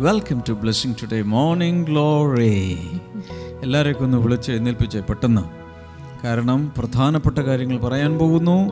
Welcome 0.00 0.42
to 0.48 0.52
blessing 0.52 0.94
today 1.02 1.22
morning 1.22 1.86
glory 1.86 2.78
എല്ലാവരെയൊക്കെ 3.62 4.04
ഒന്ന് 4.04 4.18
വിളിച്ച് 4.18 4.50
എഴുന്നേൽപ്പിച്ച് 4.52 4.98
പെട്ടെന്ന്. 4.98 5.42
കാരണം 6.24 6.72
പ്രധാനപ്പെട്ട 6.78 7.38
കാര്യങ്ങൾ 7.38 7.78
പറയാൻ 7.78 8.18
പോകുന്നു. 8.18 8.68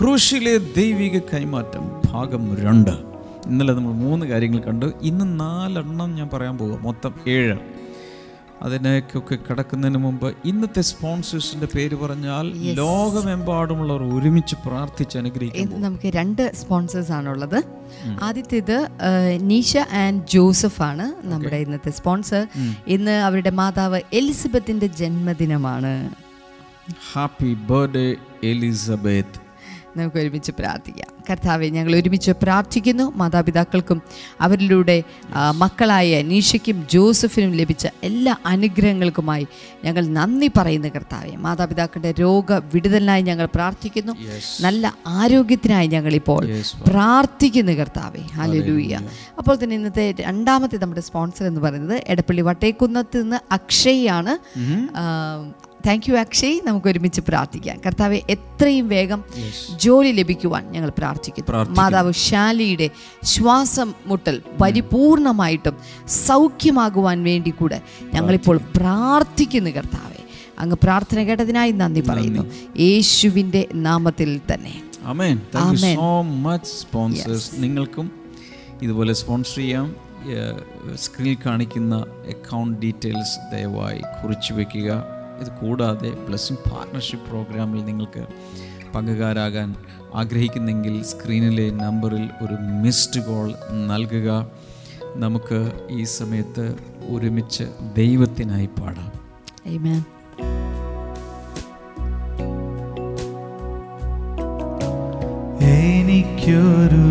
ക്രൂശിലെ 0.00 0.56
ദൈവിക 0.56 1.18
കൈമാറ്റം 1.18 2.02
ഭാഗം 2.12 2.56
രണ്ട്. 2.56 2.90
ഇന്നലെ 3.46 3.72
നമ്മൾ 3.72 3.92
മൂന്ന് 3.92 4.26
കാര്യങ്ങൾ 4.26 4.60
കണ്ടു. 4.60 4.86
ഇന്ന് 5.02 5.40
നാലെണ്ണം 5.40 6.14
ഞാൻ 6.14 6.30
പറയാൻ 6.32 6.58
പോകുക 6.58 6.78
മൊത്തം 6.80 7.14
ഏഴ്. 7.28 7.56
അതിനേക്കൊക്കെ 8.62 9.36
കിടക്കുന്നതിന് 9.36 9.98
മുമ്പ് 9.98 10.36
ഇന്നത്തെ 10.44 10.80
സ്പോൺസേഴ്സിന്റെ 10.80 11.68
പേര് 11.74 11.94
പറഞ്ഞാൽ 11.94 12.46
ലോകമെമ്പാടുമുള്ളവർ 12.74 14.02
ഒരുമിച്ച് 14.18 14.56
പ്രാർത്ഥിച്ച് 14.66 15.18
അനുഗ്രഹിക്കും 15.18 15.82
നമുക്ക് 15.82 16.10
രണ്ട് 16.14 16.54
സ്പോൺസേഴ്സ് 16.54 17.12
ആണുള്ളത്. 17.12 17.62
ആദ്യത്തേത് 18.22 18.88
നീഷ 19.40 19.76
ആൻഡ് 19.76 20.26
ജോസഫ് 20.26 20.82
ആണ് 20.82 21.26
നമ്മുടെ 21.26 21.56
ഇന്നത്തെ 21.56 21.90
സ്പോൺസർ. 21.90 22.46
ഇന്ന് 22.86 23.10
അവരുടെ 23.10 23.50
മാതാവ് 23.50 24.00
എലിസബത്തിന്റെ 24.12 24.86
ജന്മദിനമാണ്. 24.86 26.14
ഹാപ്പി 27.12 27.54
ബർത്ത്ഡേ 27.54 28.14
എലിസബത്ത് 28.44 29.40
നമുക്ക് 29.98 30.16
ഒരുമിച്ച് 30.16 30.52
പ്രാർത്ഥിക്കാം. 30.58 31.15
കർത്താവെ 31.30 31.66
ഞങ്ങൾ 31.76 31.92
ഒരുമിച്ച് 31.96 32.32
പ്രാർത്ഥിക്കുന്നു. 32.42 33.04
മാതാപിതാക്കൾക്കും 33.16 33.98
അവരിലൂടെ 34.40 34.96
മക്കളായ 35.62 36.22
നീഷയ്ക്കും 36.22 36.86
ജോസഫിനും 36.92 37.52
ലഭിച്ച 37.52 37.86
എല്ലാ 38.02 38.36
അനുഗ്രഹങ്ങൾക്കുമായി 38.46 39.46
ഞങ്ങൾ 39.84 40.06
നന്ദി 40.18 40.50
പറയുന്നു 40.58 40.88
കർത്താവെ. 40.88 41.32
മാതാപിതാക്കളുടെ 41.46 42.12
രോഗ 42.20 42.52
വിടുതലിനായി 42.74 43.22
ഞങ്ങൾ 43.22 43.48
പ്രാർത്ഥിക്കുന്നു. 43.54 44.12
നല്ല 44.60 44.94
ആരോഗ്യത്തിനായി 45.06 45.86
ഞങ്ങളിപ്പോൾ 45.86 46.42
പ്രാർത്ഥിക്കുന്നു 46.86 47.72
കർത്താവെ. 47.72 48.22
ഹാലലൂയ 48.36 48.94
അപ്പോൾ 49.38 49.54
തന്നെ 49.62 49.76
ഇന്നത്തെ 49.76 50.06
രണ്ടാമത്തെ 50.20 50.76
നമ്മുടെ 50.76 51.00
സ്പോൺസർ 51.00 51.46
എന്ന് 51.46 51.60
പറയുന്നത് 51.60 51.96
എടപ്പള്ളി 52.08 52.42
വട്ടേക്കുന്നത്ത് 52.42 53.22
നിന്ന് 53.22 53.38
അക്ഷയാണ് 53.52 54.34
താങ്ക് 55.86 56.10
യു 56.10 56.16
അക്ഷയ്. 56.16 56.60
നമുക്ക് 56.64 56.86
ഒരുമിച്ച് 56.86 57.20
പ്രാർത്ഥിക്കാം. 57.20 57.80
കർത്താവ് 57.86 58.20
എത്രയും 58.30 58.88
വേഗം 58.88 59.24
ജോലി 59.76 60.12
ലഭിക്കുവാൻ 60.12 60.72
ഞങ്ങൾ 60.72 60.92
പ്രാർത്ഥിക്കുന്നു. 60.98 61.70
മാതാവ് 61.80 62.12
ശാലിയുടെ 62.12 62.90
ശ്വാസം 63.24 63.94
മുട്ടൽ 64.06 64.42
പരിപൂർണമായിട്ടും 64.60 65.76
സൗഖ്യമാകുവാൻ 66.08 67.24
വേണ്ടി 67.24 67.50
കൂടെ 67.50 67.80
ഞങ്ങളിപ്പോൾ 68.14 68.60
പ്രാർത്ഥിക്കുന്നു. 68.76 69.70
കർത്താവെ. 69.70 70.22
അങ്ങ് 70.58 70.76
പ്രാർത്ഥന 70.82 71.22
കേട്ടതിനായി 71.22 71.72
നന്ദി 71.72 72.00
പറയുന്നു. 72.00 72.42
യേശുവിന്റെ 72.78 73.68
നാമത്തിൽ 73.74 74.40
തന്നെ. 74.54 74.82
നിങ്ങൾക്കും 77.58 78.10
ഇതുപോലെ 78.82 79.14
സ്പോൺസർ 79.14 79.56
ചെയ്യാം. 79.56 79.96
സ്ക്രീനിൽ 80.94 81.36
കാണിക്കുന്ന 81.46 81.96
അക്കൗണ്ട് 82.28 82.80
ഡീറ്റെയിൽസ് 82.80 83.56
ദയവായി 83.56 83.98
കുറിച്ചു 83.98 84.54
വയ്ക്കുക 84.54 85.15
ഇത് 85.40 85.60
കൂടാതെ 85.60 86.10
ബ്ലെസ്സിങ് 86.10 86.70
പാർട്ട്ണർഷിപ്പ് 86.70 87.30
പ്രോഗ്രാമിൽ 87.30 87.84
നിങ്ങൾക്ക് 87.84 88.26
പങ്കുകാരാകാൻ 88.94 89.74
ആഗ്രഹിക്കുന്നെങ്കിൽ 90.14 91.02
സ്ക്രീനിലെ 91.02 91.70
നമ്പറിൽ 91.70 92.30
ഒരു 92.42 92.54
മിസ്ഡ് 92.54 93.24
കോൾ 93.24 93.54
നൽകുക. 93.86 94.46
നമുക്ക് 95.16 95.72
ഈ 95.90 96.02
സമയത്ത് 96.02 96.74
ഒരുമിച്ച് 97.10 97.64
ദൈവത്തിനായി 97.96 98.66
പാടാം. 98.66 99.12
Amen. 99.74 100.04
എനിക്കൊരു 105.60 107.06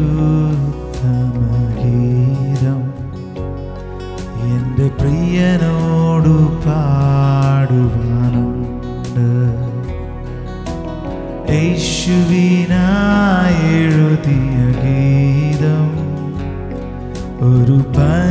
ഉത്തമഗീതം 0.71 2.81
എന്റെ 4.55 4.91
പ്രിയനോടു 4.99 6.61
പാടുവാനുണ്ട് 6.65 8.04
യേശുവിനായി 12.07 13.61
എഴുതിയ 13.77 14.57
ഗീതം. 14.81 15.87
ഒരു 17.47 17.77
പനി 17.95 18.24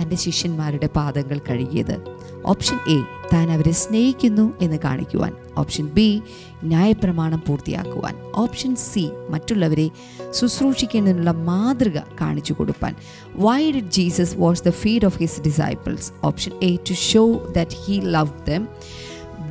തന്റെ 0.00 0.16
ശിഷ്യന്മാരുടെ 0.16 0.88
പാദങ്ങൾ 0.96 1.40
കഴുകിയത്? 1.50 2.23
ഓപ്ഷൻ 2.46 2.78
എ 2.88 3.02
താൻ 3.32 3.50
അവരെ 3.50 3.72
സ്നേഹിക്കുന്നു 3.72 4.52
എന്ന് 4.60 4.78
കാണിക്കുവാൻ. 4.84 5.32
ഓപ്ഷൻ 5.58 5.86
ബി 5.86 6.22
ന്യായപ്രമാണം 6.62 7.42
പൂർത്തിയാക്കുവാൻ. 7.48 8.14
ഓപ്ഷൻ 8.34 8.76
സി 8.76 9.10
മറ്റുള്ളവരെ 9.30 9.90
ശുശ്രൂഷിക്കുന്നതിനുള്ള 10.30 11.30
മാതൃക 11.30 11.98
കാണിച്ചു 12.20 12.52
കൊടുപ്പാൻ. 12.52 12.94
Why 13.34 13.72
did 13.72 13.90
Jesus 13.90 14.36
wash 14.38 14.62
the 14.62 14.70
feet 14.70 15.04
of 15.04 15.18
his 15.18 15.40
disciples 15.40 16.12
option 16.24 16.52
a 16.62 16.76
to 16.76 16.92
show 16.92 17.52
that 17.56 17.70
he 17.84 18.00
love 18.00 18.50
them 18.50 18.68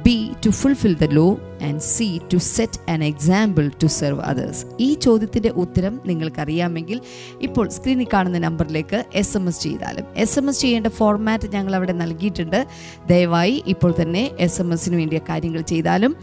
b 0.03 0.31
to 0.45 0.49
fulfil 0.49 0.97
the 0.97 1.03
law 1.03 1.39
and 1.67 1.85
c 1.93 2.07
to 2.33 2.37
set 2.37 2.79
an 2.91 3.03
example 3.03 3.65
to 3.83 3.89
serve 3.99 4.21
others 4.21 4.63
ഈ 4.79 4.89
ചോദ്യത്തിന്റെ 5.05 5.51
ഉത്തരം 5.63 5.95
നിങ്ങൾക്കറിയാമെങ്കിൽ 6.05 6.99
ഇപ്പോൾ 7.41 7.67
സ്ക്രീനിൽ 7.69 8.09
കാണുന്ന 8.13 8.39
നമ്പറിലേക്ക് 8.39 8.99
S 9.13 9.37
M 9.37 9.47
S 9.47 9.63
ചെയ്താലും 9.63 10.07
S 10.23 10.39
M 10.39 10.49
S 10.49 10.61
ചെയ്യേണ്ട 10.61 10.87
ഫോർമാറ്റ് 10.87 11.49
ഞങ്ങൾ 11.55 11.75
അവിടെ 11.75 11.95
നൽകിയിട്ടുണ്ട്. 12.03 12.59
ദയവായി 13.07 13.55
ഇപ്പോൾ 13.75 13.93
തന്നെ 14.01 14.25
എസ് 14.39 14.61
എം 14.61 14.69
എസിന് 14.73 14.95
വേണ്ടിയ 14.95 15.21
കാര്യങ്ങൾ 15.29 15.61
ചെയ്താലും 15.61 16.13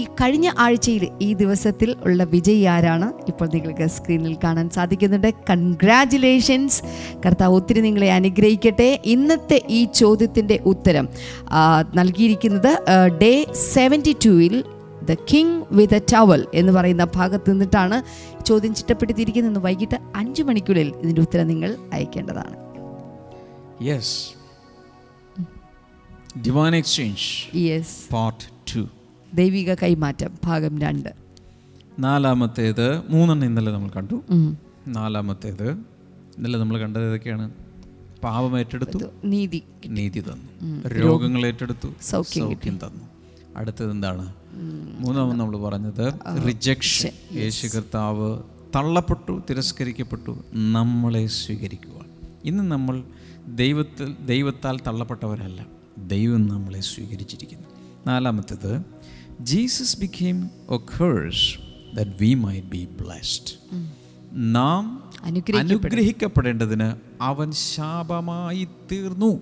ഈ 0.00 0.02
കഴിഞ്ഞ 0.20 0.50
ആഴ്ചയിൽ 0.64 1.02
ഈ 1.20 1.26
ദിവസത്തിൽ 1.40 1.90
ഉള്ള 2.06 2.24
വിജയി 2.24 2.62
ആരാണ്? 2.74 3.08
ഇപ്പോൾ 3.30 3.48
നിങ്ങൾക്ക് 3.54 3.86
സ്ക്രീനിൽ 3.96 4.36
കാണാൻ 4.44 4.66
സാധിക്കുന്നുണ്ട്. 4.76 5.28
കൺഗ്രാറ്റുലേഷൻസ് 5.50 6.78
കർത്താവ് 7.24 7.56
ഒത്തിരി 7.58 7.80
നിങ്ങളെ 7.86 8.08
അനുഗ്രഹിക്കട്ടെ. 8.12 8.88
ഇന്നത്തെ 9.14 9.58
ഈ 9.78 9.80
ചോദ്യത്തിന്റെ 10.00 10.56
ഉത്തരം 10.72 11.08
നൽകിയിരിക്കുന്നത് 12.00 12.72
ഡേ 13.22 13.32
സെവന്റി 13.74 14.14
ടൂവിൽ 14.24 14.56
the 15.10 15.14
king 15.30 15.64
with 15.70 15.94
a 15.94 16.00
towel 16.12 16.46
എന്ന് 16.54 16.72
പറയുന്ന 16.72 17.04
ഭാഗത്ത് 17.04 17.50
നിന്നിട്ടാണ് 17.50 17.96
ചോദ്യം 18.44 18.74
ചിട്ടപ്പെടുത്തിയിരിക്കുന്നത് 18.74 19.64
വൈകിട്ട് 19.64 19.98
അഞ്ച് 20.16 20.42
മണിക്കുള്ളിൽ 20.42 20.88
ഇതിന്റെ 20.94 21.22
ഉത്തരം 21.22 21.48
നിങ്ങൾ 21.48 21.76
അയക്കേണ്ടതാണ്. 21.92 22.56
Yes 23.84 24.16
divine 26.46 26.76
exchange 26.76 27.56
yes 27.56 27.96
part 28.12 28.44
two 28.74 28.88
ദൈവിക 29.34 29.74
കൈമാറ്റം 29.74 30.38
ഭാഗം 30.44 30.80
രണ്ട്. 30.80 31.10
നാലാമത്തേത് 31.98 32.86
മൂന്നെണ്ണം 33.08 33.46
ഇന്നലെ 33.46 33.72
നമ്മൾ 33.72 33.90
കണ്ടു. 33.96 34.16
നാലാമത്തേത് 34.88 35.68
ഇന്നലെ 36.36 36.58
നമ്മൾ 36.58 36.78
കണ്ടത് 36.78 37.08
ഏതൊക്കെയാണ്? 37.08 37.50
പാപം 38.24 38.58
ഏറ്റെടുത്തു. 38.58 38.98
നീതി 39.24 39.62
നീതി 39.86 40.20
തന്നു. 40.20 40.88
രോഗങ്ങൾ 40.88 41.46
ഏറ്റെടുത്തു. 41.46 41.88
സൗഖ്യം 42.02 42.76
തന്നു. 42.76 43.04
അടുത്തത് 43.56 43.90
എന്താണ്? 43.90 44.26
മൂന്നാമത് 44.98 45.40
നമ്മൾ 45.40 45.56
പറഞ്ഞത് 45.58 46.12
റിജക്ഷൻ 46.46 47.10
യേശു 47.32 47.66
കർത്താവ് 47.66 48.38
തള്ളപ്പെട്ടു 48.76 49.42
തിരസ്കരിക്കപ്പെട്ടു 49.50 50.44
നമ്മളെ 50.52 51.26
സ്വീകരിക്കുക 51.26 52.04
ഇന്ന് 52.44 52.64
നമ്മൾ 52.64 53.04
ദൈവത്തിൽ 53.46 54.16
ദൈവത്താൽ 54.26 54.80
തള്ളപ്പെട്ടവരല്ല 54.86 55.66
ദൈവം 55.98 56.46
നമ്മളെ 56.46 56.80
സ്വീകരിച്ചിരിക്കുന്നു. 56.80 57.68
നാലാമത്തേത് 58.06 58.82
Jesus 59.40 60.00
became 60.00 60.50
a 60.70 60.76
curse 60.76 61.58
that 61.96 62.10
we 62.20 62.34
might 62.34 62.60
be 62.60 62.88
blessed 63.00 63.58
നാം 64.32 65.10
അനുഗ്രഹിക്കപ്പെടേണ്ടതിന് 65.22 66.94
അവൻ 67.20 67.52
ശാപമായി 67.52 68.68
തീർന്നു. 68.92 69.40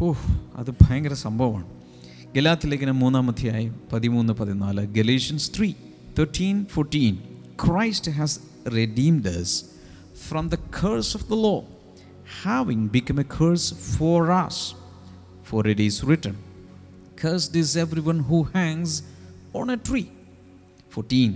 ഓഹ് 0.00 0.32
അത് 0.56 0.70
ഭയങ്കര 0.70 1.12
സംഭവമാണ്. 1.12 1.77
ഗലാത്തി 2.35 2.67
ലേഖനം 2.71 2.97
മൂന്നാം 3.03 3.27
അധ്യായം 3.33 3.73
പതിമൂന്ന് 3.91 4.33
പതിനാല് 4.39 4.83
Galatians 4.97 5.49
three 5.55 5.69
thirteen 6.19 6.57
fourteen 6.73 7.15
Christ 7.65 8.13
has 8.19 8.37
redeemed 8.77 9.33
us 9.35 9.53
from 10.27 10.47
the 10.55 10.59
curse 10.79 11.13
of 11.19 11.27
the 11.33 11.39
law 11.47 11.55
having 12.41 12.87
become 12.97 13.19
a 13.25 13.27
curse 13.37 13.69
for 13.93 14.31
us 14.43 14.59
for 15.49 15.61
it 15.73 15.79
is 15.87 15.95
written 16.09 16.35
cursed 17.21 17.55
is 17.63 17.71
everyone 17.85 18.21
who 18.29 18.37
hangs 18.57 18.93
on 19.59 19.67
a 19.75 19.79
tree 19.89 20.07
14 20.91 21.33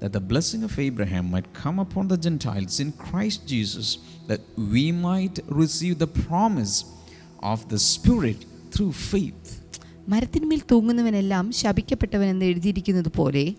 that 0.00 0.12
the 0.12 0.20
blessing 0.22 0.62
of 0.62 0.78
Abraham 0.78 1.30
might 1.30 1.52
come 1.52 1.78
upon 1.78 2.08
the 2.08 2.16
Gentiles 2.16 2.78
in 2.78 2.92
Christ 2.92 3.46
Jesus, 3.46 3.98
that 4.28 4.40
we 4.56 4.92
might 4.92 5.40
receive 5.48 5.98
the 5.98 6.06
promise 6.06 6.84
of 7.42 7.68
the 7.68 7.78
Spirit 7.78 8.44
through 8.70 8.92
faith. 8.92 9.60
മരത്തിന്മേൽ 10.09 10.61
തൂങ്ങുന്നവനെല്ലാം 10.71 11.51
ശപിക്കപ്പെട്ടവനെന്ന് 11.51 12.45
എഴുതിയിരിക്കുന്നത് 12.45 13.11
പോലെ 13.15 13.53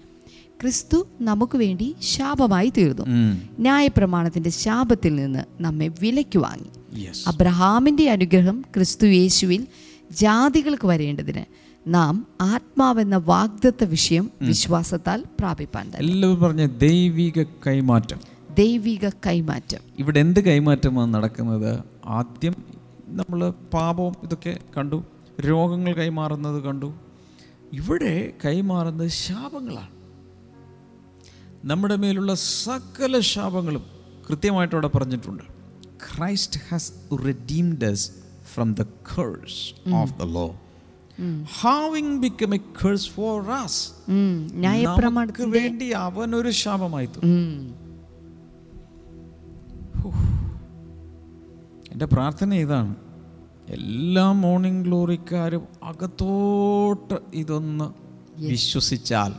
ക്രിസ്തു 0.62 1.06
നമുക്ക് 1.20 1.58
വേണ്ടി 1.58 1.94
ശാപമായി 2.02 2.72
തീർന്നു. 2.76 3.04
ന്യായപ്രമാണത്തിന്റെ 3.58 4.50
ശാപത്തിൽ 4.50 5.14
നിന്ന് 5.14 5.62
നമ്മെ 5.62 5.88
വിലയ്ക്ക് 6.00 6.38
വാങ്ങി. 6.38 7.00
അബ്രഹാമിന്റെ 7.26 8.10
അനുഗ്രഹം 8.10 8.64
ക്രിസ്തു 8.74 9.06
യേശുവിൽ 9.06 9.66
ജാതികൾക്ക് 10.10 10.86
വരേണ്ടതിന് 10.86 11.44
നാം 11.86 12.26
ആത്മാവെന്ന 12.40 13.16
വാഗ്ദത്ത 13.16 13.84
വിഷയം 13.84 14.30
വിശ്വാസത്താൽ 14.42 15.24
പ്രാപിപ്പാൻ 15.40 15.92
എല്ലാവരും 15.94 16.42
പറഞ്ഞ 16.42 16.66
ദൈവിക 16.66 17.42
കൈമാറ്റം. 17.42 18.20
ദൈവിക 18.58 19.08
കൈമാറ്റം. 19.26 19.78
ഇവിടെ 19.98 20.20
എന്ത് 20.20 20.40
കൈമാറ്റമാണ് 20.40 21.14
നടക്കുന്നത്? 21.14 21.80
ആദ്യം 22.06 22.54
നമ്മൾ 23.06 23.50
പാപവും 23.50 24.14
ഇതൊക്കെ 24.22 24.58
കണ്ടു. 24.76 25.04
രോഗങ്ങൾ 25.40 25.92
കൈമാറുന്നത് 25.92 26.62
കണ്ടു. 26.62 26.94
ഇവിടെ 27.72 28.32
കൈമാറുന്നത് 28.44 29.08
ശാപങ്ങളാണ്. 29.08 29.90
നമ്മുടെ 31.64 31.96
മേലുള്ള 31.96 32.34
സകല 32.34 33.20
ശാപങ്ങളും 33.20 33.84
കൃത്യമായിട്ട് 34.30 34.74
അവിടെ 34.74 34.86
പറഞ്ഞിട്ടുണ്ട്. 34.86 35.42
Christ 35.88 36.60
has 36.68 36.92
redeemed 37.26 37.84
us 37.84 38.10
from 38.54 38.74
the 38.74 38.82
curse 38.82 39.94
of 39.94 40.18
the 40.18 40.22
law 40.22 40.56
having 41.60 42.20
become 42.20 42.54
a 42.54 42.58
curse 42.58 43.10
for 43.10 43.42
us 43.42 43.92
um, 44.08 44.50
നമുക്ക് 45.10 45.42
വേണ്ടി 45.42 45.92
വേണ്ടി 45.92 46.36
ഒരു 46.36 46.50
ശാപമായി. 46.50 47.06
എന്റെ 51.92 52.06
പ്രാർത്ഥന 52.06 52.54
ഇതാണ്. 52.54 53.03
എല്ലാ 53.72 54.32
മോർണിംഗ് 54.32 54.84
ഗ്ലോറിക്കാരും 54.84 55.62
അകത്തോട്ട് 55.82 57.16
ഇതൊന്ന് 57.34 57.86
വിശ്വസിച്ചാൽ 58.50 59.32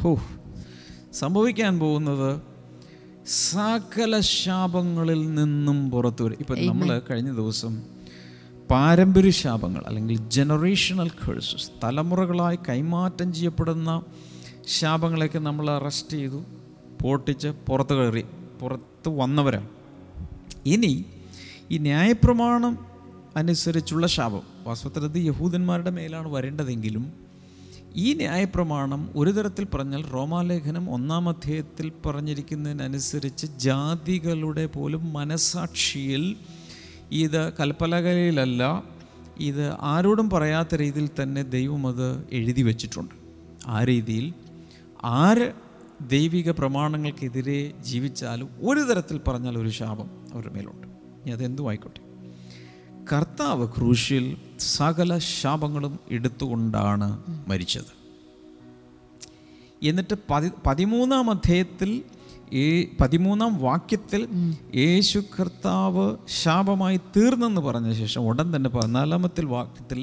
ഹോ 0.00 0.10
സംഭവിക്കാൻ 1.12 1.78
പോകുന്നത് 1.78 2.40
സകല 3.26 4.20
ശാപങ്ങളിൽ 4.20 5.34
നിന്നും 5.34 5.90
പുറത്തു 5.90 6.22
വരും. 6.24 6.38
ഇപ്പം 6.40 6.66
നമ്മൾ 6.66 7.00
കഴിഞ്ഞ 7.10 7.30
ദിവസം 7.32 7.72
പാരമ്പര്യ 8.70 9.30
ശാപങ്ങൾ 9.30 9.82
അല്ലെങ്കിൽ 9.86 10.16
ജനറേഷണൽ 10.36 11.08
കേഴ്സസ് 11.08 11.70
തലമുറകളായി 11.84 12.58
കൈമാറ്റം 12.68 13.32
ചെയ്യപ്പെടുന്ന 13.32 14.02
ശാപങ്ങളെയൊക്കെ 14.78 15.38
നമ്മൾ 15.38 15.70
അറസ്റ്റ് 15.70 16.16
ചെയ്തു 16.16 16.40
പൊട്ടിച്ച് 17.02 17.48
പുറത്ത് 17.48 17.94
കയറി 17.94 18.24
പുറത്ത് 18.60 19.08
വന്നവരാണ്. 19.08 19.68
ഇനി 20.66 21.04
ഈ 21.70 21.78
ന്യായപ്രമാണം 21.78 22.87
അനുസരിച്ചുള്ള 23.36 24.06
ശാപം. 24.06 24.42
വാസ്തവത്തിൽ 24.64 25.18
യഹൂദന്മാരുടെ 25.18 25.90
മേലാണ് 25.90 26.32
വരേണ്ടതെങ്കിലും 26.32 27.12
ഈ 27.94 28.14
ന്യായപ്രമാണം 28.14 29.10
ഒരു 29.16 29.30
തരത്തിൽ 29.30 29.64
പറഞ്ഞാൽ 29.64 30.02
റോമാലേഖനം 30.02 30.90
ഒന്നാം 30.90 31.28
അധ്യായത്തിൽ 31.28 31.92
പറഞ്ഞിരിക്കുന്നതിനനുസരിച്ച് 32.06 33.46
ജാതികളുടെ 33.46 34.66
പോലും 34.66 35.12
മനസാക്ഷിയിൽ 35.12 36.36
ഇത് 37.12 37.52
കൽപ്പലകലയിലല്ല 37.52 38.84
ഇത് 39.40 39.72
ആരോടും 39.80 40.30
പറയാത്ത 40.30 40.74
രീതിയിൽ 40.74 41.08
തന്നെ 41.22 41.42
ദൈവം 41.42 41.86
അത് 41.86 42.28
എഴുതി 42.32 42.62
വച്ചിട്ടുണ്ട്. 42.62 43.14
ആ 43.66 43.84
രീതിയിൽ 43.84 44.34
ആര് 45.04 45.52
ദൈവിക 46.00 46.50
പ്രമാണങ്ങൾക്കെതിരെ 46.50 47.72
ജീവിച്ചാലും 47.80 48.48
ഒരു 48.60 48.80
തരത്തിൽ 48.80 49.20
പറഞ്ഞാൽ 49.28 49.58
ഒരു 49.58 49.68
ശാപം 49.68 50.10
അവരുടെ 50.34 50.52
മേലുണ്ട്. 50.54 50.86
ഇനി 50.86 51.30
അതെന്തും 51.30 51.68
ആയിക്കോട്ടെ. 51.68 52.07
കർത്താവ് 53.12 53.68
ക്രൂശിൽ 53.68 54.24
സകല 54.72 55.18
ശാപങ്ങളും 55.32 55.98
എടുത്തുകൊണ്ടാണ് 56.10 57.08
മരിച്ചത്. 57.48 57.92
എന്നിട്ട് 59.82 60.14
പതി 60.30 60.50
പതിമൂന്നാം 60.66 61.30
അധ്യായത്തിൽ 61.30 61.90
ഈ 62.52 62.64
പതിമൂന്നാം 63.00 63.58
വാക്യത്തിൽ 63.58 64.22
യേശു 64.76 65.18
കർത്താവ് 65.34 66.06
ശാപമായി 66.42 66.96
തീർന്നെന്ന് 67.16 67.60
പറഞ്ഞ 67.60 67.92
ശേഷം 67.92 68.22
ഉടൻ 68.22 68.56
തന്നെ 68.56 68.70
പതിനാലാമത്തെ 68.70 69.44
വാക്യത്തിൽ 69.46 70.00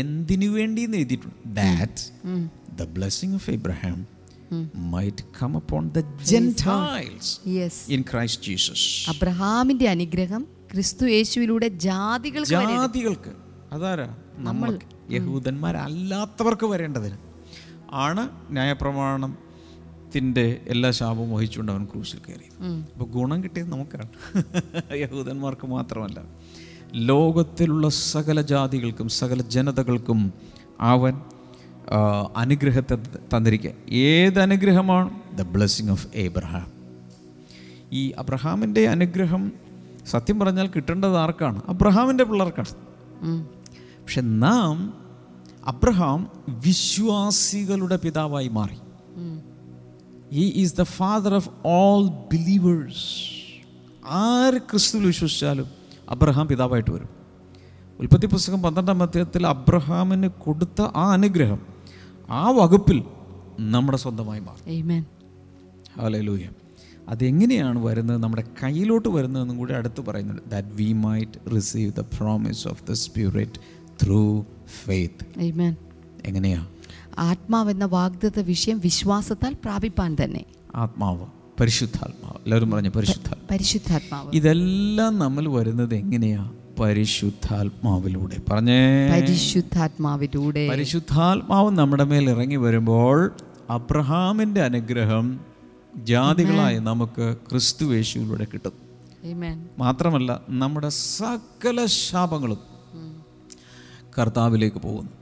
എന്തിനു 0.00 0.46
വേണ്ടി 0.48 0.82
എന്ന് 0.82 0.96
എഴുതിയിട്ടുണ്ട് 0.96 1.40
that 1.54 2.04
the 2.78 2.86
blessing 2.92 3.34
of 3.34 3.50
Abraham 3.50 3.98
might 4.90 5.24
come 5.42 5.56
upon 5.56 5.88
the 5.88 6.00
Gentiles 6.24 7.32
in 7.92 8.02
Christ 8.12 8.44
Jesus 8.48 8.86
അബ്രഹാമിന്റെ 9.10 9.88
അനുഗ്രഹം 9.88 10.44
ക്രിസ്തു 10.74 11.06
യേശുവിലൂടെ 11.06 11.68
ജാതികൾക്ക് 11.68 12.50
ജാതികൾക്ക്. 12.50 13.32
അതാരാ? 13.72 14.16
നമ്മൾ. 14.36 14.78
യഹൂദന്മാരല്ലാത്തവർക്ക് 15.10 16.66
വരേണ്ടതിന്. 16.66 17.16
ആണ് 17.92 18.28
ന്യായപ്രമാണം 18.50 19.48
ത്തിന്റെ 20.08 20.60
എല്ലാ 20.68 20.90
ശാപവും 20.90 21.32
വഹിച്ചുകൊണ്ട് 21.32 21.72
അവൻ 21.72 21.84
ക്രൂശിൽ 21.84 22.18
കയറി 22.28 22.64
അപ്പോൾ 22.92 23.04
ഗുണം 23.04 23.44
കിട്ടിയത് 23.44 23.72
നമുക്കാണ്. 23.72 24.08
യഹൂദന്മാർക്ക് 24.92 25.66
മാത്രമല്ല. 25.66 26.22
ലോകത്തിലുള്ള 26.94 27.88
സകല 27.88 28.40
ജാതികൾക്കും 28.40 29.08
സകല 29.08 29.42
ജനതകൾക്കും 29.42 30.32
അവൻ 30.80 31.20
അനുഗ്രഹത്തെ 32.36 32.94
തന്നിരിക്കുക 33.36 33.92
ഏത് 33.92 34.40
അനുഗ്രഹമാണ് 34.40 35.38
ദ 35.38 35.42
ബ്ലെസ്സിങ് 35.42 35.90
ഓഫ് 35.90 36.06
ഏബ്രഹാം 36.14 36.72
ഈ 37.92 38.10
അബ്രഹാമിന്റെ 38.10 38.88
അനുഗ്രഹം 38.88 39.67
സത്യം 40.08 40.40
പറഞ്ഞാൽ 40.40 40.66
കിട്ടേണ്ടത് 40.66 41.16
ആർക്കാണ്? 41.16 41.62
അബ്രഹാമിന്റെ 41.68 42.24
പിള്ളേർക്കാണ്. 42.24 42.74
പക്ഷെ 44.02 44.20
നാം 44.20 44.94
അബ്രഹാം 45.66 46.30
വിശ്വാസികളുടെ 46.48 47.96
പിതാവായി 47.96 48.48
മാറി. 48.48 48.76
He 50.32 50.62
is 50.62 50.76
the 50.76 50.82
father 50.82 51.34
of 51.34 51.48
all 51.66 52.08
believers 52.08 53.38
ആര് 54.06 54.58
ക്രിസ്തുവിൽ 54.58 55.06
വിശ്വസിച്ചാലും 55.06 55.66
അബ്രഹാം 56.08 56.46
പിതാവായിട്ട് 56.46 56.90
വരും. 56.90 57.08
ഉൽപ്പത്തി 58.00 58.26
പുസ്തകം 58.26 58.62
പന്ത്രണ്ടാം 58.62 59.02
അധ്യായത്തിൽ 59.02 59.46
അബ്രഹാമിന് 59.46 60.28
കൊടുത്ത 60.28 60.82
ആ 60.82 61.12
അനുഗ്രഹം 61.12 61.58
ആ 62.30 62.50
വകുപ്പിൽ 62.50 63.04
നമ്മുടെ 63.60 63.98
സ്വന്തമായി 63.98 64.40
മാറി. 64.40 64.82
മാറും 64.82 65.08
Amen. 66.46 66.67
അതെങ്ങനെയാണ് 67.08 67.84
വരുന്നത്? 67.84 68.22
നമ്മുടെ 68.22 68.44
കയ്യിലോട്ട് 68.62 69.08
വരുന്നതെന്നും 69.08 69.58
കൂടി 69.58 69.74
അടുത്ത് 69.74 70.00
പറയുന്നുണ്ട്. 70.00 70.50
That 70.50 70.68
we 70.68 70.92
might 70.92 71.56
receive 71.56 71.92
the 71.92 72.00
promise 72.00 72.68
of 72.68 72.84
the 72.88 72.92
spirit 72.92 73.60
through 74.04 74.44
faith 74.84 75.48
Amen. 75.48 75.74
എങ്ങനെയാ? 76.24 76.66
ആത്മാവെന്ന 77.18 77.84
വാഗ്ദത്ത 77.84 78.40
വിഷയം 78.40 78.78
വിശ്വാസത്താൽ 78.78 79.52
പ്രാപിപ്പാൻ 79.52 80.16
തന്നെ. 80.24 80.44
ആത്മാവ്. 80.74 81.26
പരിശുദ്ധാത്മാവ്. 81.60 82.36
എല്ലാവരും 82.36 82.70
പറഞ്ഞു 82.70 82.90
പരിശുദ്ധ 82.90 83.34
പരിശുദ്ധാത്മാവ്. 83.50 84.30
ഇതെല്ലാം 84.34 85.18
നമ്മൾ 85.18 85.48
വരുന്നത് 85.48 85.94
എങ്ങനെയാ? 85.94 86.50
പരിശുദ്ധാത്മാവിലൂടെ. 86.80 88.36
പറഞ്ഞേ. 88.52 89.08
പരിശുദ്ധാത്മാവിലൂടെ. 89.08 90.68
പരിശുദ്ധാത്മാവ് 90.68 91.70
നമ്മുടെ 91.70 92.04
മേൽ 92.04 92.30
ഇറങ്ങി 92.30 92.56
വരുമ്പോൾ 92.56 93.32
അബ്രഹാമിന്റെ 93.70 94.62
അനുഗ്രഹം 94.62 95.47
ജാതികളായ 96.04 96.78
നമുക്ക് 96.78 97.36
ക്രിസ്തു 97.50 97.94
യേശുവിലൂടെ 97.94 98.46
കിട്ടും. 98.54 98.72
മാത്രമല്ല 99.78 100.40
നമ്മുടെ 100.48 100.88
സകല 100.88 101.86
ശാപങ്ങളും 101.86 102.58
കർത്താവിലേക്ക് 104.18 104.76
പോകുന്നു. 104.76 105.12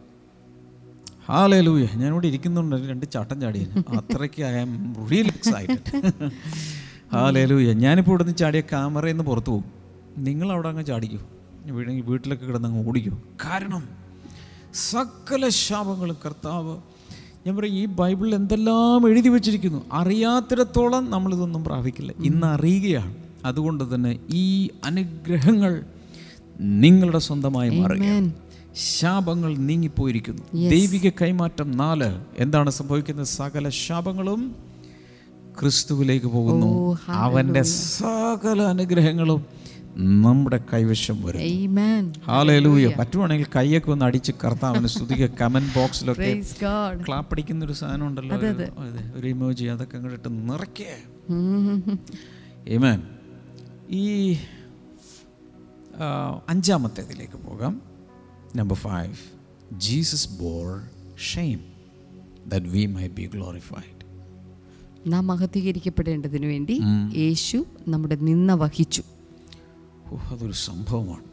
ഹാലേ 1.28 1.61
ലൂയ 1.61 1.88
ഞാനിവിടെ 1.95 2.26
ഇരിക്കുന്നുണ്ട്. 2.26 2.76
രണ്ട് 2.76 3.06
ചാട്ടം 3.11 3.40
ചാടിയ 3.45 3.66
അത്രയ്ക്ക് 3.99 4.42
ഐ 4.42 4.54
ആം 4.54 4.95
റിയൽ 5.11 5.26
എക്സൈറ്റഡ് 5.26 6.30
ലൂയ 7.45 7.73
ഞാനിപ്പോൾ 7.73 8.11
ഇവിടെ 8.11 8.23
നിന്ന് 8.23 8.37
ചാടിയ 8.37 8.61
ക്യാമറയിൽ 8.61 9.12
നിന്ന് 9.12 9.25
പുറത്തു 9.25 9.50
പോകും. 9.50 9.64
നിങ്ങൾ 10.18 10.52
അവിടെ 10.52 10.68
അങ്ങ് 10.68 10.85
ചാടിക്കോ. 10.85 11.18
വീട്ടിലൊക്കെ 12.11 12.47
കിടന്ന് 12.47 12.68
അങ്ങ് 12.68 12.88
ഓടിക്കോ. 12.88 13.18
കാരണം 13.45 13.88
സകല 14.75 15.49
ശാപങ്ങളും 15.49 16.16
കർത്താവ് 16.26 16.78
ഞാൻ 17.46 17.56
പറയും 17.56 17.74
ഈ 17.74 17.86
ബൈബിളിൽ 17.86 18.34
എന്തെല്ലാം 18.34 19.08
എഴുതി 19.08 19.28
വെച്ചിരിക്കുന്നു? 19.28 19.82
അറിയാത്തിടത്തോളം 19.92 21.10
നമ്മളിതൊന്നും 21.10 21.64
പ്രാപിക്കില്ല. 21.64 22.12
ഇന്ന് 22.24 22.46
അറിയുകയാണ്. 22.46 23.14
അതുകൊണ്ട് 23.44 23.94
തന്നെ 23.94 24.18
ഈ 24.30 24.68
അനുഗ്രഹങ്ങൾ 24.84 25.82
നിങ്ങളുടെ 26.60 27.18
സ്വന്തമായി 27.18 27.80
മാറുക 27.80 27.98
Amen. 27.98 28.30
ശാപങ്ങൾ 28.98 29.56
നീങ്ങിപ്പോയിരിക്കുന്നു. 29.56 30.42
ദൈവിക 30.68 31.10
കൈമാറ്റം 31.22 31.72
നാല്. 31.72 32.20
എന്താണ് 32.38 32.70
സംഭവിക്കുന്നത്? 32.70 33.26
സകല 33.26 33.68
ശാപങ്ങളും 33.68 34.54
ക്രിസ്തുവിലേക്ക് 35.60 36.26
പോകുന്നു. 36.26 36.66
അവന്റെ 36.66 37.00
അവന്റെ 37.08 37.62
സകല 37.62 38.62
അനുഗ്രഹങ്ങളും 38.62 39.46
നമ്മുടെ 39.96 40.64
കൈവശം 40.72 41.22
വരും. 41.22 41.40
ഹാലൂയ 42.24 42.92
പറ്റുവാണെങ്കിൽ 42.98 43.46
കൈയൊക്കെ 43.56 43.90
ഒന്ന് 43.90 44.04
അടിച്ച് 44.04 44.32
കർത്താവിന് 44.44 44.86
സ്തുതിക്കുക. 44.86 45.26
കമന്റ് 45.40 45.78
ബോക്സിലൊക്കെ 45.78 46.42
ക്ലാപ്പടിക്കുന്ന 47.08 47.64
ഒരു 47.64 47.72
സാധനം 47.72 48.06
ഉണ്ടല്ലോ 48.06 48.36
ഒരു- 48.36 49.26
ഇമോജി 49.26 49.64
അതൊക്കെ 49.64 49.96
അങ്ങോട്ട് 49.96 50.20
ഇട്ട് 50.20 50.52
നിറയ്ക്കേ. 50.52 50.96
ഏമാൻ 52.68 53.02
ഈ 53.90 54.36
അഞ്ചാമത്തേതിലേക്ക് 56.48 57.34
പോകാം. 57.34 57.82
Number 58.56 58.76
five 58.76 59.14
Jesus 59.78 60.28
bore 60.40 60.80
shame 61.34 61.60
that 62.46 62.66
we 62.66 62.86
might 62.86 63.08
be 63.08 63.26
glorified 63.34 63.96
നാം 65.12 65.26
മഹത്വീകരിക്കപ്പെടേണ്ടതിനു 65.26 66.46
വേണ്ടി 66.46 66.80
യേശു 67.16 67.64
നമ്മുടെ 67.88 68.14
നിന്ന 68.14 68.54
വഹിച്ചു. 68.54 69.02
അതൊരു 70.14 70.52
സംഭവമാണ്. 70.52 71.25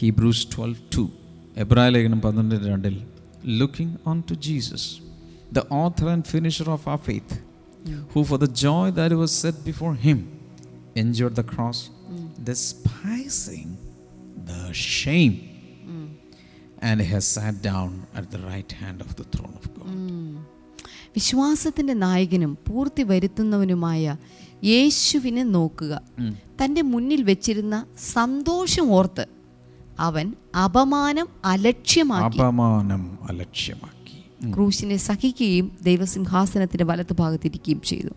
ഹീബ്രൂസ് 0.00 0.46
ട്വൽവ് 0.56 0.80
ടു 0.96 1.10
എബ്രായ 1.56 1.88
ലേഖനം 1.88 2.20
പന്ത്രണ്ട് 2.20 2.54
രണ്ടിൽ 2.54 2.96
looking 3.46 3.96
on 4.06 4.22
to 4.30 4.34
Jesus 4.34 4.88
the 5.52 5.62
author 5.72 6.08
and 6.08 6.24
finisher 6.24 6.70
of 6.70 6.88
our 6.88 6.96
faith 6.96 7.36
who 8.14 8.22
for 8.22 8.38
the 8.38 8.50
joy 8.50 8.92
that 8.92 9.14
was 9.14 9.42
set 9.42 9.58
before 9.58 9.94
him 9.94 10.20
enjoy 10.96 11.34
the 11.34 11.44
cross 11.54 11.84
despising 12.50 13.68
the 14.50 14.72
shame 14.72 15.36
and 16.88 17.00
has 17.00 17.24
sat 17.36 17.56
down 17.62 18.06
at 18.14 18.30
the 18.30 18.38
right 18.38 18.72
hand 18.72 19.00
of 19.00 19.10
the 19.16 19.24
throne 19.24 19.54
of 19.60 19.64
God. 19.76 19.88
വിശ്വാസത്തിന്റെ 21.16 21.94
നായകനും 21.94 22.58
പൂർത്തി 22.68 23.02
വരുത്തുന്നവനുമായ 23.02 24.16
യേശുവിനെ 24.64 25.42
നോക്കുക. 25.42 26.02
തന്റെ 26.64 26.82
മുന്നിൽ 26.82 27.22
വെച്ചിരുന്ന 27.22 27.86
സന്തോഷം 28.12 28.92
ഓർത്ത് 28.92 29.26
അവൻ 30.00 30.34
അപമാനം 30.64 31.28
അലക്ഷ്യമാക്കി. 31.44 32.38
അപമാനം 32.38 33.18
അലക്ഷ്യമാക്കി. 33.22 34.52
ക്രൂശിനെ 34.54 34.96
സഹിക്കുകയും 34.96 35.78
ദൈവസിംഹാസനത്തിന്റെ 35.82 36.84
വലത്ത് 36.84 37.12
ഭാഗത്തിരിക്കുകയും 37.12 37.80
ചെയ്തു. 37.80 38.12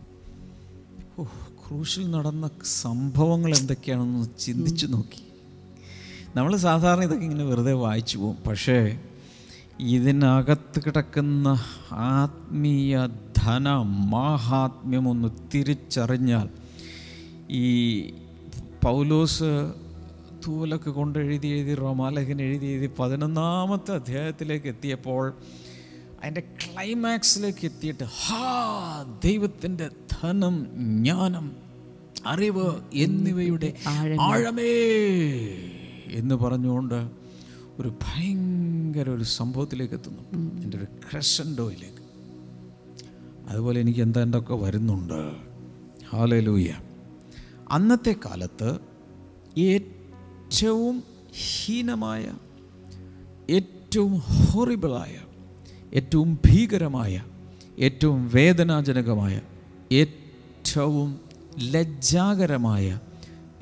ക്രൂശിൽ 1.68 2.12
നടന്ന 2.12 2.50
സംഭവങ്ങൾ 2.64 3.58
എന്തൊക്കെയാണെന്ന് 3.58 4.28
ചിന്തിച്ചു 4.40 4.88
നോക്കി. 4.88 5.24
നമ്മൾ 6.36 6.56
സാധാരണ 6.56 7.04
ഇതൊക്കെ 7.04 7.24
ഇങ്ങനെ 7.24 7.44
വെറുതെ 7.44 7.74
വായിച്ചു 7.74 8.18
പോകും. 8.18 8.38
പക്ഷേ 8.48 9.00
ഇതിനകത്ത് 9.88 10.84
കിടക്കുന്ന 10.84 11.48
ആത്മീയ 11.92 13.08
ധന 13.38 13.70
മാഹാത്മ്യം 13.96 15.08
ഒന്ന് 15.08 15.30
തിരിച്ചറിഞ്ഞാൽ 15.54 16.50
ഈ 17.50 17.68
പൗലോസ് 18.84 19.52
തൂലൊക്കെ 20.46 20.90
കൊണ്ട് 20.90 21.20
എഴുതി 21.20 21.48
എഴുതി 21.48 21.74
റോമാലേഖൻ 21.76 22.42
എഴുതി 22.42 22.66
എഴുതി 22.66 22.90
പതിനൊന്നാമത്തെ 23.00 23.96
അധ്യായത്തിലേക്ക് 23.96 24.68
എത്തിയപ്പോൾ 24.68 25.34
അതിന്റെ 26.22 26.42
ക്ലൈമാക്സിലേക്ക് 26.42 27.66
എത്തിയിട്ട് 27.66 28.04
ഹാ 28.04 29.04
ദൈവത്തിന്റെ 29.24 29.90
ധനം 30.22 30.68
ജ്ഞാനം 30.76 31.52
അറിവ് 32.26 32.68
എന്നിവയുടെ 32.94 33.74
ആഴമേ 34.20 34.74
എന്ന് 36.14 36.36
പറഞ്ഞുകൊണ്ട് 36.36 37.19
ഒരു 37.80 37.90
ഭയങ്കര 38.04 39.10
ഒരു 39.10 39.24
സംഭവത്തിലേക്ക് 39.24 39.94
എത്തുന്നു. 39.94 40.24
എന്റെ 40.62 40.78
ഒരു 40.78 40.86
ക്രഷൻഡോയിലേക്ക് 40.86 42.04
അതുപോലെ 43.50 43.80
എനിക്ക് 43.80 44.00
എന്താ 44.00 44.22
എന്തൊക്കെ 44.22 44.54
വരുന്നുണ്ട്? 44.54 45.22
ഹാലലൂയ 46.10 46.74
അന്നത്തെ 47.72 48.16
കാലത്ത് 48.26 48.70
ഏറ്റവും 49.58 51.04
ഹീനമായ 51.46 52.24
ഏറ്റവും 53.50 54.14
ഹോറിബിളായ 54.16 55.14
ഏറ്റവും 55.94 56.40
ഭീകരമായ 56.46 57.24
ഏറ്റവും 57.80 58.32
വേദനാജനകമായ 58.36 59.42
ഏറ്റവും 59.92 61.20
ലജ്ജാകരമായ 61.60 63.00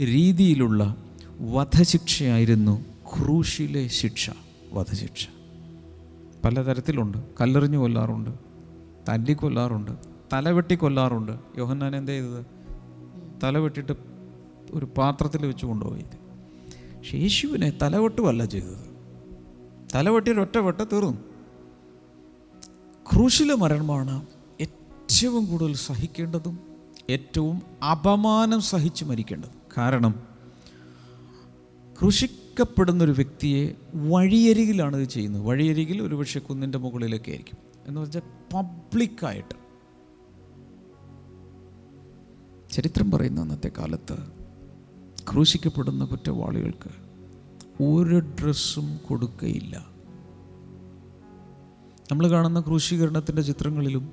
രീതിയിലുള്ള 0.01 0.95
വധശിക്ഷയായിരുന്നു 1.39 2.96
ക്രൂശിലെ 3.17 3.87
ശിക്ഷ 3.87 4.29
വധശിക്ഷ. 4.73 5.27
പലതരത്തിലുണ്ട്. 6.45 7.17
കല്ലെറിഞ്ഞു 7.41 7.77
കൊല്ലാറുണ്ട്. 7.77 8.29
തല്ലി 9.09 9.33
കൊല്ലാറുണ്ട്. 9.33 9.91
തലവെട്ടി 10.33 10.75
കൊല്ലാറുണ്ട്. 10.75 11.31
യോഹന്നാൻ 11.57 11.95
എന്ത് 11.95 12.11
ചെയ്തത്? 12.11 12.45
തലവെട്ടിട്ട് 13.43 13.91
ഒരു 14.71 14.85
പാത്രത്തിൽ 14.85 15.45
വെച്ച് 15.45 15.65
കൊണ്ടുപോയി. 15.65 16.01
പക്ഷെ 16.01 17.17
യേശുവിനെ 17.17 17.77
തലവെട്ടുമല്ല 17.81 18.45
ചെയ്തത്. 18.45 18.97
തലവെട്ടിയൊരു 19.95 20.59
വെട്ട 20.59 20.81
തീർന്നു. 20.81 21.17
ക്രൂശിലെ 23.13 23.55
മരണമാണ് 23.55 24.25
ഏറ്റവും 24.61 25.45
കൂടുതൽ 25.45 25.75
സഹിക്കേണ്ടതും 25.75 26.59
ഏറ്റവും 27.09 27.61
അപമാനം 27.91 28.61
സഹിച്ച് 28.61 29.05
മരിക്കേണ്ടതും. 29.05 29.61
കാരണം 29.77 30.15
ക്രൂശിക്കപ്പെടുന്ന 32.57 33.03
ഒരു 33.03 33.11
വ്യക്തിയെ 33.11 33.73
വഴിയരികിലാണ് 33.95 34.97
ഇത് 34.97 35.09
ചെയ്യുന്നത്. 35.09 35.43
വഴിയരികിൽ 35.43 36.01
ഒരുപക്ഷെ 36.01 36.39
കുന്നിന്റെ 36.39 36.77
മുകളിലൊക്കെ 36.77 37.29
ആയിരിക്കും. 37.29 37.57
എന്ന് 37.87 38.01
വെച്ചാൽ 38.01 38.21
പബ്ലിക്കായിട്ട്. 38.53 39.55
ചരിത്രം 42.73 43.11
പറയുന്ന 43.11 43.41
അന്നത്തെ 43.41 43.71
കാലത്ത് 43.77 44.17
ക്രൂശിക്കപ്പെടുന്ന 45.31 46.05
കുറ്റവാളികൾക്ക് 46.05 46.89
ഒരു 47.83 48.19
ഡ്രസ്സും 48.19 48.97
കൊടുക്കയില്ല. 48.97 49.85
നമ്മൾ 52.11 52.29
കാണുന്ന 52.29 52.61
ക്രൂശീകരണത്തിന്റെ 52.61 53.41
ചിത്രങ്ങളിലും 53.41 54.11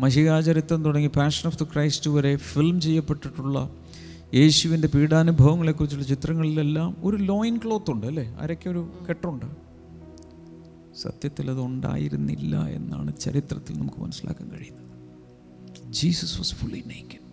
മഷികാചരിത്രം 0.00 0.84
തുടങ്ങി 0.84 1.06
പാഷൻ 1.06 1.46
ഓഫ് 1.46 1.58
ദ 1.58 1.62
ക്രൈസ്റ്റ് 1.62 2.10
വരെ 2.10 2.36
ഫിലിം 2.36 2.80
ചെയ്യപ്പെട്ടിട്ടുള്ള 2.80 3.70
യേശുവിന്റെ 4.34 4.88
പീഡാനുഭവങ്ങളെക്കുറിച്ചുള്ള 4.88 6.04
ചിത്രങ്ങളിലെല്ലാം 6.04 6.96
ഒരു 7.02 7.16
ലോയിൻ 7.16 7.58
ക്ലോത്ത് 7.58 7.90
ഉണ്ട് 7.90 8.06
അല്ലേ? 8.06 8.36
അരയ്ക്കൊരു 8.40 8.92
കെട്ടുണ്ട്. 9.08 9.46
സത്യത്തിൽ 10.96 11.50
അത് 11.50 11.60
ഉണ്ടായിരുന്നില്ല 11.60 12.66
എന്നാണ് 12.66 13.16
ചരിത്രത്തിൽ 13.16 13.78
നമുക്ക് 13.78 14.00
മനസ്സിലാക്കാൻ 14.00 14.50
കഴിയുന്നത്. 14.50 14.88
ജീസസ് 15.92 16.36
വാസ് 16.36 16.54
ഫുള്ളി 16.54 16.84
നേക്കഡ് 16.86 17.28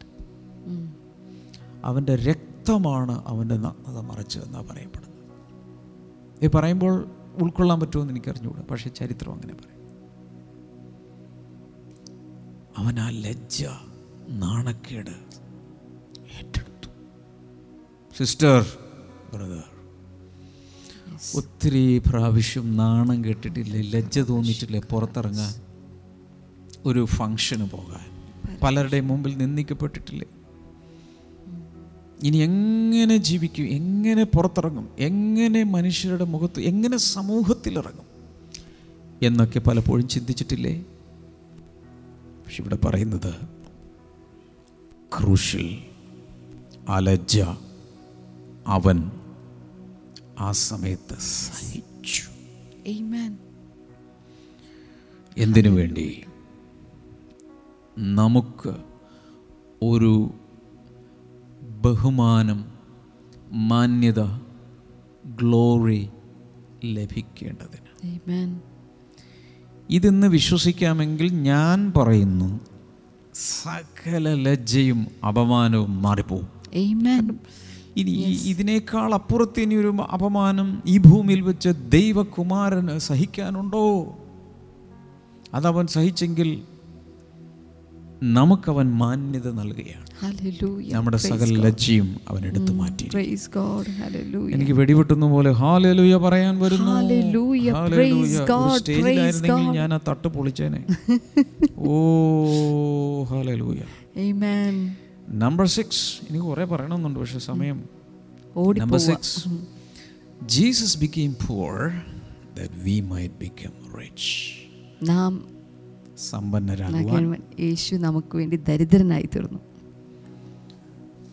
അവന്റെ 1.83 2.15
രക്തമാണ് 2.15 3.23
അവന്റെ 3.25 3.55
നഗ്നത 3.55 3.97
മറച്ചതെന്നാണ് 3.97 4.67
പറയപ്പെടുന്നത്. 4.67 5.15
ഇത് 6.45 6.51
പറയുമ്പോൾ 6.55 7.11
ഉൾക്കൊള്ളാൻ 7.41 7.79
പറ്റുമെന്ന് 7.79 8.13
എനിക്കറിഞ്ഞുകൂടാ 8.13 8.63
പക്ഷേ 8.71 8.89
ചരിത്രം 8.89 9.33
അങ്ങനെ 9.33 9.53
പറയും. 9.53 9.75
അവൻ 12.77 12.99
ആ 12.99 13.09
ലജ്ജ 13.09 13.65
നാണക്കേട് 14.29 15.34
സിസ്റ്റർ. 18.17 18.65
ബ്രദർ 19.33 19.63
ഒത്തിരി 21.35 21.97
പ്രാവശ്യം 21.97 22.77
നാണം 22.77 23.25
കേട്ടിട്ടില്ല 23.25 23.97
ലജ്ജ 23.97 24.19
തോന്നിയിട്ടില്ല 24.19 24.79
പുറത്തിറങ്ങാൻ? 24.79 25.53
ഒരു 26.85 27.05
ഫങ്ഷന് 27.05 27.69
പോകാൻ. 27.69 28.05
പലരുടെയും 28.63 29.07
മുമ്പിൽ 29.07 29.37
നിന്ദിക്കപ്പെട്ടിട്ടില്ലേ? 29.37 30.27
ഇനി 32.23 32.37
എങ്ങനെ 32.37 33.17
ജീവിക്കും 33.17 33.63
എങ്ങനെ 33.63 34.23
പുറത്തിറങ്ങും 34.23 34.89
എങ്ങനെ 34.99 35.63
മനുഷ്യരുടെ 35.63 36.23
മുഖത്ത് 36.23 36.59
എങ്ങനെ 36.61 36.97
സമൂഹത്തിലിറങ്ങും 36.97 38.07
എന്നൊക്കെ 39.21 39.59
പലപ്പോഴും 39.59 40.07
ചിന്തിച്ചിട്ടില്ലേ? 40.07 40.81
പക്ഷെ 42.45 42.63
ഇവിടെ 42.63 42.75
പറയുന്നത് 42.75 43.33
ക്രൂഷിൽ 45.17 45.67
അലജ്ജ 46.89 47.41
അവൻ 48.67 49.11
ആ 50.39 50.51
സമയത്ത് 50.51 51.17
സഹിച്ചു. 51.19 52.23
എന്തിനു 55.37 55.69
വേണ്ടി? 55.69 56.25
നമുക്ക് 57.97 58.73
ഒരു 59.81 60.33
ബഹുമാനം 61.81 62.65
മാന്യത 63.51 64.23
ഗ്ലോറി 65.25 66.09
ലഭിക്കേണ്ടതിന്. 66.85 68.09
ഇതെന്ന് 69.89 70.27
വിശ്വസിക്കാമെങ്കിൽ 70.27 71.33
ഞാൻ 71.33 71.93
പറയുന്നു 71.97 72.59
സകല 73.33 74.33
ലജ്ജയും 74.33 75.07
അപമാനവും 75.27 76.01
മാറിപ്പോവും. 76.01 76.47
ഇനി 77.95 78.13
ഇതിനേക്കാൾ 78.51 79.09
അപ്പുറത്ത് 79.13 79.59
ഇനി 79.65 79.75
ഒരു 79.75 79.91
അപമാനം 80.17 80.69
ഈ 80.85 80.97
ഭൂമിയിൽ 81.07 81.41
വെച്ച് 81.49 81.69
ദൈവകുമാരന് 81.95 82.95
സഹിക്കാനുണ്ടോ 83.09 83.83
അതവൻ 85.53 85.85
സഹിച്ചെങ്കിൽ 85.95 86.49
നമുക്കവൻ 88.35 88.87
മാന്യത 88.99 89.47
നൽകുകയാണ്. 89.57 90.01
നമ്മുടെ 90.93 91.17
Praise 91.17 91.31
സകല 91.31 91.55
ലജ്ജയും 91.65 92.09
അവൻ 92.29 92.41
എടുത്തു 92.49 92.73
മാറ്റി 92.73 93.05
God. 93.55 93.85
Hallelujah. 93.99 94.53
എനിക്ക് 94.55 94.73
വെടിവെട്ടുന്ന 94.79 95.25
പോലെ 95.33 95.51
ഹാലലൂയ 95.61 96.15
പറയാൻ 96.25 96.53
വരുന്നു 96.63 96.91
Hallelujah. 96.93 97.73
Hallelujah. 97.73 97.95
Praise 97.95 98.37
ഒരു 98.39 98.47
God. 98.51 98.77
സ്റ്റേജിലായിരുന്നെങ്കിൽ 98.79 99.67
ഞാൻ 99.79 99.91
ആ 99.93 100.01
തട്ട് 100.09 100.29
പൊളിച്ചേനെ 100.37 100.81
ഓ 101.89 101.97
ഹാലലൂയ 103.31 103.81
Amen. 104.25 104.75
നമ്പർ 105.29 105.65
സിക്സ് 105.65 106.25
എനിക്ക് 106.29 106.45
കുറേ 106.45 106.63
പറയണമെന്നുണ്ട് 106.63 107.19
പക്ഷെ 107.19 107.39
സമയം 107.39 107.89
number 108.79 108.99
six 108.99 109.49
Jesus 110.43 110.97
became 110.97 111.35
poor 111.47 111.91
that 112.57 112.73
we 112.73 112.99
might 112.99 113.35
become 113.35 113.97
rich 113.97 114.65
നാം 115.03 115.55
സമ്പന്നരാകുവാൻ. 116.17 117.41
യേശു 117.59 117.95
നമുക്ക് 117.95 118.35
വേണ്ടി 118.37 118.57
ദരിദ്രനായി 118.57 119.29
തീർന്നു. 119.35 119.59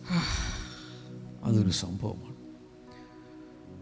അതൊരു 1.43 1.69
സംഭവമാണ്. 1.69 2.33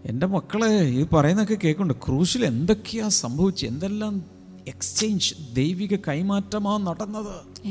എന്റെ 0.06 0.26
മക്കളെ 0.26 0.68
ഇത് 0.68 1.08
പറയുന്നൊക്കെ 1.14 1.54
കേൾക്കുന്നുണ്ട്. 1.54 2.06
ക്രൂശിൽ 2.06 2.46
എന്തൊക്കെയാ 2.46 3.10
സംഭവിച്ചു 3.10 3.66
എന്തെല്ലാം 3.66 4.26
എക്സ്ചേഞ്ച് 4.68 5.36
ദൈവിക 5.54 5.96
കൈമാറ്റമാ 5.96 6.78
നടന്നത്. 6.78 7.68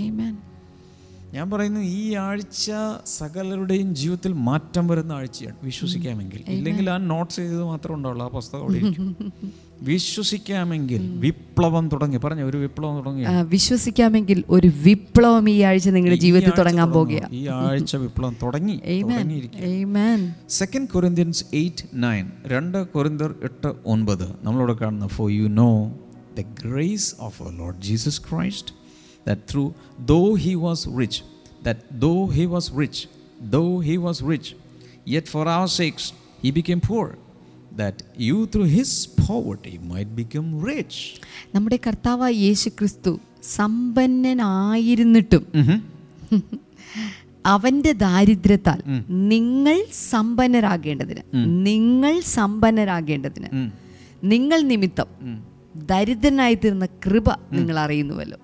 ഞാൻ 1.34 1.50
പറയുന്നു 1.50 1.80
ഈ 1.80 2.14
ആഴ്ച 2.14 2.70
സകലരുടെയും 3.06 3.94
ജീവിതത്തിൽ 3.94 4.32
മാറ്റം 4.32 4.88
വരുന്ന 4.88 5.12
ആഴ്ചയാണ്. 5.12 5.56
വിശ്വസിക്കാമെങ്കിൽ. 5.62 6.44
ഇല്ലെങ്കിൽ 6.48 6.90
ആ 6.90 6.96
നോട്ട്സ് 6.96 7.36
ചെയ്തത് 7.36 7.64
മാത്രമേ 7.64 7.96
ഉണ്ടാവുള്ളൂ 7.96 8.26
ആ 8.26 8.28
പുസ്തകം 8.28 8.60
അവിടെ 8.60 8.80
വിശ്വസിക്കാമെങ്കിൽ 9.82 11.02
വിപ്ലവം 11.18 11.88
തുടങ്ങി. 11.88 12.16
പറഞ്ഞു 12.16 12.42
ഒരു 12.42 12.56
വിപ്ലവം 12.56 12.96
തുടങ്ങി 12.96 13.22
വിശ്വസിക്കാമെങ്കിൽ 13.42 14.44
ഒരു 14.48 14.70
വിപ്ലവം 14.84 15.50
ഈ 15.50 15.60
ആഴ്ച 15.60 15.88
നിങ്ങളുടെ 15.88 16.20
ജീവിതത്തിൽ 16.20 16.52
തുടങ്ങാൻ. 16.58 16.90
പോകുക 16.90 17.28
ഈ 17.32 17.46
ആഴ്ച 17.46 17.96
വിപ്ലവം 17.96 18.36
തുടങ്ങി. 18.42 18.76
സെക്കൻഡ് 20.48 20.88
കൊരിന്ത്യൻസ് 20.88 21.44
എയ്റ്റ് 21.54 21.86
നയൻ 21.94 22.30
രണ്ട് 22.46 22.88
കൊരിന്തർ 22.88 23.34
എട്ട് 23.42 23.72
ഒൻപത്. 23.86 24.26
നമ്മളോട് 24.42 24.72
കാണുന്ന 24.78 25.06
for 25.06 25.30
you 25.30 25.48
know 25.62 25.70
the 26.38 26.44
grace 26.64 27.14
of 27.20 27.42
lord 27.58 27.82
Jesus 27.82 28.20
Christ 28.30 28.79
that 29.26 29.42
through 29.52 29.64
though 30.06 30.20
he 30.36 30.54
was 30.56 30.84
rich 31.00 31.20
that 31.62 31.80
though 32.00 32.14
he 32.36 32.44
was 32.44 32.70
rich 32.80 33.02
though 33.50 33.64
he 33.80 33.96
was 33.96 34.22
rich 34.30 34.52
yet 35.06 35.28
for 35.28 35.48
our 35.48 35.68
sakes 35.76 36.08
he 36.44 36.50
became 36.50 36.80
poor, 36.88 37.06
that 37.76 38.04
you 38.22 38.38
through 38.54 38.62
his 38.68 38.96
poverty 39.20 39.74
might 39.90 40.14
become 40.14 40.46
rich 40.66 41.00
നമ്മുടെ 41.54 41.78
കർത്താവായ 41.86 42.32
യേശു 42.46 42.70
ക്രിസ്തു 42.78 43.12
സമ്പന്നനായിരുന്നിട്ടും 43.56 45.44
അവന്റെ 47.52 47.92
ദാരിദ്ര്യത്താൽ 48.02 48.80
നിങ്ങൾ 49.30 49.76
സമ്പന്നരാകേണ്ടതിന് 50.10 51.22
നിങ്ങൾ 51.64 52.14
സമ്പന്നരാകേണ്ടതിന് 52.32 53.48
നിങ്ങൾ 54.22 54.58
നിമിത്തം 54.62 55.08
ദരിദ്രനായി 55.88 56.54
തീർന്ന 56.54 56.86
കൃപ 57.04 57.26
നിങ്ങൾ 57.52 57.76
അറിയുന്നുവല്ലോ 57.78 58.38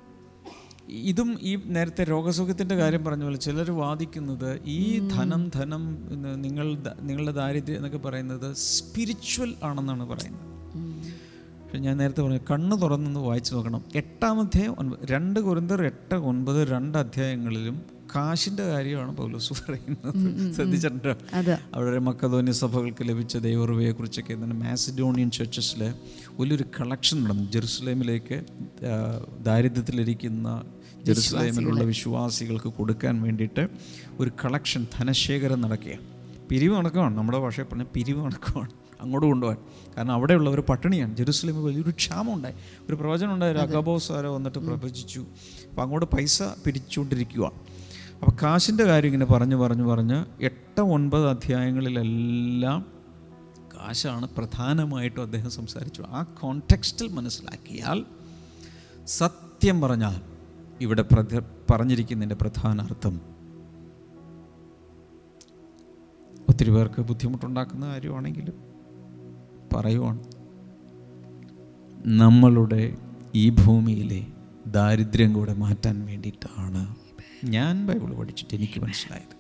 ഇതും 0.89 1.39
ഈ 1.41 1.57
നേരത്തെ 1.65 2.05
രോഗസുഖത്തിന്റെ 2.05 2.77
കാര്യം 2.77 3.05
പറഞ്ഞ 3.05 3.23
പോലെ 3.23 3.37
ചിലർ 3.37 3.71
വാദിക്കുന്നത് 3.71 4.61
ഈ 4.67 5.09
ധനം 5.09 5.51
ധനം 5.55 5.99
നിങ്ങൾ 6.43 6.77
നിങ്ങളുടെ 7.01 7.33
ദാരിദ്ര്യം 7.33 7.77
എന്നൊക്കെ 7.77 7.99
പറയുന്നത് 7.99 8.57
സ്പിരിച്വൽ 8.57 9.55
ആണെന്നാണ് 9.65 10.07
പറയുന്നത്. 10.09 10.47
പക്ഷെ 11.63 11.79
ഞാൻ 11.79 11.97
നേരത്തെ 11.97 12.23
പറഞ്ഞു 12.23 12.39
കണ്ണ് 12.51 12.81
തുറന്നൊന്ന് 12.83 13.21
വായിച്ചു 13.21 13.55
നോക്കണം. 13.55 13.85
എട്ടാം 13.95 14.41
അധ്യായം 14.41 14.75
ഒൻപത് 14.79 14.99
രണ്ട് 15.11 15.41
കുരുന്തർ 15.41 15.85
എട്ട് 15.85 16.15
ഒൻപത് 16.15 16.69
രണ്ട് 16.69 16.99
അധ്യായങ്ങളിലും 16.99 17.83
കാശിന്റെ 18.15 18.63
കാര്യമാണ് 18.63 19.17
പൗലോസ് 19.17 19.53
പറയുന്നത്. 19.53 20.15
ശ്രദ്ധിച്ചിട്ടുണ്ട്? 20.55 21.09
അവിടെ 21.09 21.59
അവരുടെ 21.75 21.99
മക്കധോന്യ 21.99 22.53
സഭകൾക്ക് 22.53 23.09
ലഭിച്ച 23.09 23.37
ദൈവറുവയെക്കുറിച്ചൊക്കെ 23.37 24.35
തന്നെ 24.35 24.57
മാസിഡോണിയൻ 24.57 25.31
ചർച്ചസിൽ 25.31 25.95
വലിയൊരു 26.31 26.65
കളക്ഷൻ 26.81 27.25
നടന്നു. 27.25 27.53
ജെറുസലേമിലേക്ക് 27.53 28.45
ദാരിദ്ര്യത്തിലിരിക്കുന്ന 29.45 30.63
ജെറുസലേമിലുള്ള 31.07 31.85
വിശ്വാസികൾക്ക് 31.85 32.69
കൊടുക്കാൻ 32.69 33.23
വേണ്ടിയിട്ട് 33.23 33.69
ഒരു 34.21 34.31
കളക്ഷൻ 34.45 34.87
ധനശേഖരം 34.99 35.61
നടക്കുകയാണ്. 35.61 36.03
പിരിവ് 36.49 36.77
നടക്കുകയാണ് 36.77 37.19
നമ്മുടെ 37.19 37.39
ഭാഷയിൽ 37.39 37.65
പറഞ്ഞ 37.65 37.85
പിരിവ് 37.95 38.27
നടക്കുകയാണ് 38.27 38.71
അങ്ങോട്ട് 39.01 39.27
കൊണ്ടുപോകാൻ. 39.27 39.59
കാരണം 39.97 40.13
അവിടെയുള്ളവർ 40.13 40.61
പട്ടിണിയാണ്. 40.61 41.17
ജെറുസലേമിൽ 41.17 41.61
വലിയൊരു 41.61 41.91
ക്ഷാമം 41.91 42.35
ഉണ്ടായി 42.35 42.55
ഒരു 42.89 42.95
പ്രവചനം 42.95 43.35
ഉണ്ടായി. 43.35 43.55
ആരോ 44.13 44.35
വന്നിട്ട് 44.35 44.59
പ്രവചിച്ചു. 44.59 45.21
അപ്പോൾ 45.71 45.83
അങ്ങോട്ട് 45.83 46.17
പൈസ 46.17 46.43
പിരിച്ചുകൊണ്ടിരിക്കുകയാണ് 46.43 47.55
അപ്പോൾ 48.21 48.37
കാശിന്റെ 48.43 48.85
കാര്യം 48.85 49.09
ഇങ്ങനെ 49.09 49.27
പറഞ്ഞു 49.27 49.57
പറഞ്ഞു 49.57 49.83
പറഞ്ഞ് 49.83 50.25
എട്ട് 50.41 50.81
ഒൻപത് 50.81 51.29
അധ്യായങ്ങളിലെല്ലാം 51.29 52.87
കാശാണ് 53.75 54.29
പ്രധാനമായിട്ടും 54.29 55.23
അദ്ദേഹം 55.23 55.51
സംസാരിച്ചു. 55.51 56.03
ആ 56.03 56.23
കോണ്ടെക്സ്റ്റിൽ 56.23 57.09
മനസ്സിലാക്കിയാൽ 57.09 58.05
സത്യം 59.07 59.81
പറഞ്ഞാൽ 59.81 60.36
ഇവിടെ 60.81 61.05
പറഞ്ഞിരിക്കുന്നതിന്റെ 61.71 62.35
പ്രധാന 62.35 62.81
അർത്ഥം. 62.81 63.21
ഒത്തിരി 66.49 66.71
പേർക്ക് 66.71 67.01
ബുദ്ധിമുട്ടുണ്ടാക്കുന്ന 67.03 67.87
കാര്യമാണെങ്കിലും 67.87 68.55
പറയുവാണ്. 69.77 70.25
നമ്മളുടെ 72.07 72.97
ഈ 73.35 73.51
ഭൂമിയിലെ 73.51 74.27
ദാരിദ്ര്യം 74.67 75.33
കൂടെ 75.33 75.55
മാറ്റാൻ 75.55 76.07
വേണ്ടിയിട്ടാണ് 76.07 76.97
ഞാൻ 77.45 77.87
ബൈബിൾ 77.87 78.15
പഠിച്ചിട്ട് 78.15 78.55
എനിക്ക് 78.55 78.81
മനസ്സിലായത്. 78.81 79.37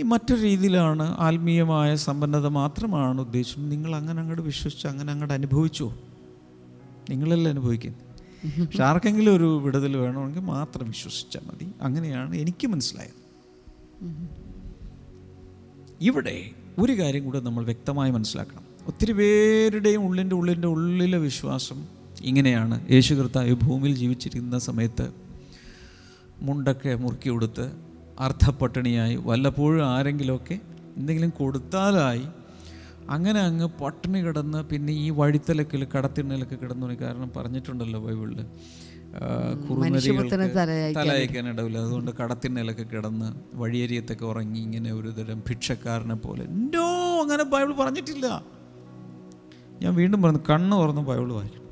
ഈ 0.00 0.02
മറ്റൊരു 0.02 0.40
രീതിയിലാണ് 0.40 1.02
ആത്മീയമായ 1.02 1.96
സമ്പന്നത 1.96 2.46
മാത്രമാണ് 2.46 3.20
ഉദ്ദേശിച്ചത് 3.20 3.72
നിങ്ങൾ 3.72 3.96
അങ്ങനെ 3.96 4.20
അങ്ങോട്ട് 4.20 4.42
വിശ്വസിച്ച് 4.42 4.86
അങ്ങനെ 4.86 5.12
അങ്ങോട്ട് 5.12 5.34
അനുഭവിച്ചോ? 5.34 5.94
നിങ്ങളല്ലേ 7.10 7.50
അനുഭവിക്കുന്നത്? 7.50 8.09
പക്ഷെ 8.44 8.84
ആർക്കെങ്കിലും 8.84 9.36
ഒരു 9.36 9.60
വിടുതൽ 9.64 9.96
വേണമെങ്കിൽ 9.96 10.40
മാത്രം 10.40 10.86
വിശ്വസിച്ചാൽ 10.86 11.40
മതി. 11.46 11.70
അങ്ങനെയാണ് 11.82 12.36
എനിക്ക് 12.36 12.66
മനസ്സിലായത്. 12.66 13.20
ഇവിടെ 16.00 16.50
ഒരു 16.78 16.98
കാര്യം 16.98 17.24
കൂടെ 17.24 17.40
നമ്മൾ 17.40 17.64
വ്യക്തമായി 17.64 18.10
മനസ്സിലാക്കണം. 18.10 18.62
ഒത്തിരി 18.86 19.12
പേരുടെയും 19.12 20.06
ഉള്ളിന്റെ 20.06 20.36
ഉള്ളിന്റെ 20.36 20.68
ഉള്ളിലെ 20.68 21.18
വിശ്വാസം 21.18 21.86
ഇങ്ങനെയാണ്. 22.22 22.90
യേശു 22.90 23.14
കർത്താവ് 23.14 23.54
ഭൂമിയിൽ 23.54 23.96
ജീവിച്ചിരിക്കുന്ന 23.96 24.58
സമയത്ത് 24.58 25.12
മുണ്ടൊക്കെ 26.40 26.94
മുറുക്കി 26.94 27.28
കൊടുത്ത് 27.28 27.72
അർദ്ധപ്പട്ടിണിയായി 28.20 29.16
വല്ലപ്പോഴും 29.16 29.86
ആരെങ്കിലുമൊക്കെ 29.86 30.58
എന്തെങ്കിലും 30.96 31.30
കൊടുത്താലായി 31.30 32.22
അങ്ങനെ 33.14 33.40
അങ്ങ് 33.48 33.66
പട്ടിണി 33.80 34.18
കിടന്ന് 34.24 34.60
പിന്നെ 34.70 34.92
ഈ 35.04 35.08
വഴിത്തലക്കിൽ 35.20 35.82
കടത്തിണ്ണലൊക്കെ 35.94 36.56
കിടന്നു 36.62 36.94
കാരണം 37.04 37.30
പറഞ്ഞിട്ടുണ്ടല്ലോ 37.36 38.00
ബൈബിളിൽ 38.06 38.40
തലയക്കാൻ 40.98 41.44
ഇടവില്ല. 41.52 41.78
അതുകൊണ്ട് 41.86 42.10
കടത്തിണ്ണലൊക്കെ 42.20 42.84
കിടന്ന് 42.92 43.28
വഴിയരിയത്തൊക്കെ 43.60 44.24
ഉറങ്ങി 44.32 44.60
ഇങ്ങനെ 44.66 44.90
ഒരു 44.98 45.10
തരം 45.16 45.38
ഭിക്ഷക്കാരനെ 45.48 46.16
പോലെ. 46.26 46.44
നോ 46.74 46.88
അങ്ങനെ 47.22 47.44
ബൈബിൾ 47.54 47.72
പറഞ്ഞിട്ടില്ല. 47.80 48.26
ഞാൻ 49.82 49.92
വീണ്ടും 50.00 50.20
പറഞ്ഞു 50.24 50.42
കണ്ണ് 50.50 50.74
തുറന്ന് 50.82 51.02
ബൈബിൾ 51.10 51.28
വായിക്കും. 51.38 51.64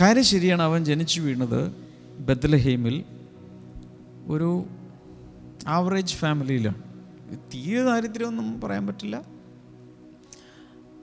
കാര്യം 0.00 0.26
ശരിയാണ് 0.32 0.62
അവൻ 0.68 0.80
ജനിച്ചു 0.90 1.20
വീണത് 1.26 1.60
ബദലഹീമിൽ 2.28 2.96
ഒരു 4.34 4.50
ആവറേജ് 5.76 6.18
ഫാമിലിയിലാണ്. 6.22 6.80
തീരെ 7.34 7.82
ദാരിദ്ര്യമൊന്നും 7.82 8.60
പറയാൻ 8.60 8.86
പറ്റില്ല. 8.86 9.16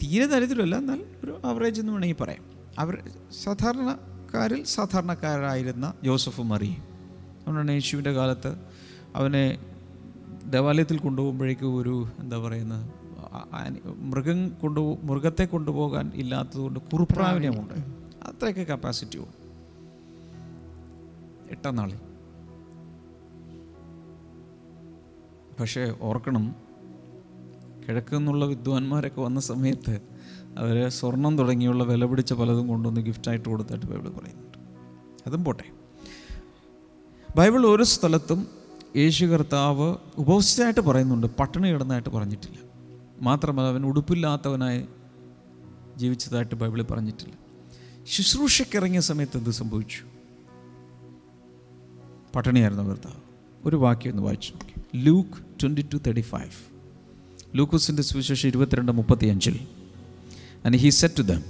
തീരെ 0.03 0.25
ദാരിദ്ര്യമല്ല 0.25 0.75
എന്നാൽ 0.75 1.05
ഒരു 1.23 1.41
ആവറേജ് 1.45 1.79
എന്ന് 1.81 1.93
വേണമെങ്കിൽ 1.93 2.23
പറയാം. 2.23 2.43
അവർ 2.79 3.11
സാധാരണക്കാരിൽ 3.43 4.63
സാധാരണക്കാരായിരുന്ന 4.63 5.93
ജോസഫ് 6.03 6.41
മറിയും 6.41 6.81
അതുകൊണ്ടാണ് 7.39 7.71
യേശുവിന്റെ 7.71 8.11
കാലത്ത് 8.13 8.57
അവനെ 9.15 9.59
ദേവാലയത്തിൽ 10.45 10.97
കൊണ്ടുപോകുമ്പോഴേക്കും 10.97 11.77
ഒരു 11.77 12.07
എന്താ 12.19 12.37
പറയുന്നത് 12.37 13.03
മൃഗം 13.99 14.49
കൊണ്ടു 14.49 14.97
മൃഗത്തെ 15.03 15.43
കൊണ്ടുപോകാൻ 15.43 16.11
ഇല്ലാത്തതുകൊണ്ട് 16.15 16.79
കുറുപ്രാവിനെയുണ്ട് 16.79 17.73
അത്രയൊക്കെ 18.23 18.63
കപ്പാസിറ്റി 18.63 19.17
ഉണ്ട് 19.17 19.37
എട്ടാം 21.51 21.75
നാളിൽ. 21.75 21.97
പക്ഷേ 25.59 25.95
ഓർക്കണം 26.01 26.55
കിഴക്ക് 27.87 28.15
നിന്നുള്ള 28.15 28.45
വിദ്വാൻമാരൊക്കെ 28.45 29.21
വന്ന 29.21 29.39
സമയത്ത് 29.39 30.01
അവർ 30.57 30.89
സ്വർണം 30.89 31.37
തുടങ്ങിയുള്ള 31.37 31.83
വില 31.83 32.05
പിടിച്ച 32.05 32.33
പലതും 32.33 32.67
കൊണ്ടുവന്ന് 32.67 33.01
ഗിഫ്റ്റായിട്ട് 33.01 33.49
കൊടുത്തായിട്ട് 33.49 33.85
ബൈബിൾ 33.85 34.09
പറയുന്നുണ്ട്. 34.09 34.57
അതും 35.27 35.43
പോട്ടെ. 35.43 35.63
ബൈബിൾ 37.37 37.67
ഒരു 37.67 37.83
സ്ഥലത്തും 37.83 38.47
യേശു 38.95 39.25
കർത്താവ് 39.25 39.95
ഉപവസിച്ചായിട്ട് 40.17 40.79
പറയുന്നുണ്ട് 40.79 41.27
പട്ടിണി 41.27 41.73
കിടന്നായിട്ട് 41.73 42.09
പറഞ്ഞിട്ടില്ല. 42.09 42.57
മാത്രമല്ല 43.21 43.69
അവൻ 43.69 43.85
ഉടുപ്പില്ലാത്തവനായി 43.85 44.85
ജീവിച്ചതായിട്ട് 45.95 46.55
ബൈബിളിൽ 46.55 46.83
പറഞ്ഞിട്ടില്ല. 46.83 47.33
ശുശ്രൂഷയ്ക്കിറങ്ങിയ 48.03 48.99
സമയത്ത് 48.99 49.37
എന്ത് 49.37 49.49
സംഭവിച്ചു? 49.49 50.03
പട്ടിണിയായിരുന്നു 52.35 52.83
കർത്താവ്. 52.83 53.21
ഒരു 53.65 53.75
വാക്യം 53.75 54.11
ഒന്ന് 54.11 54.23
വായിച്ചു 54.23 54.53
നോക്കി. 54.53 54.72
Luke 54.93 55.59
twenty 55.61 55.81
two 55.81 55.97
thirty 55.97 56.21
five 56.21 56.51
ലൂക്കോസിന്റെ 57.55 58.01
സുവിശേഷം 58.01 58.47
ഇരുപത്തിരണ്ട് 58.47 58.91
മുപ്പത്തി 58.91 59.25
അഞ്ചിൽ 59.25 59.59
and 60.65 60.77
he 60.77 60.89
said 60.89 61.17
to 61.17 61.21
them 61.21 61.41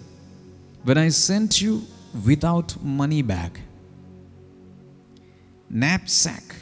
when 0.85 0.99
I 0.99 1.09
sent 1.09 1.63
you 1.63 1.81
without 2.15 2.73
money 2.85 3.21
bag 3.21 3.59
knapsack 6.07 6.55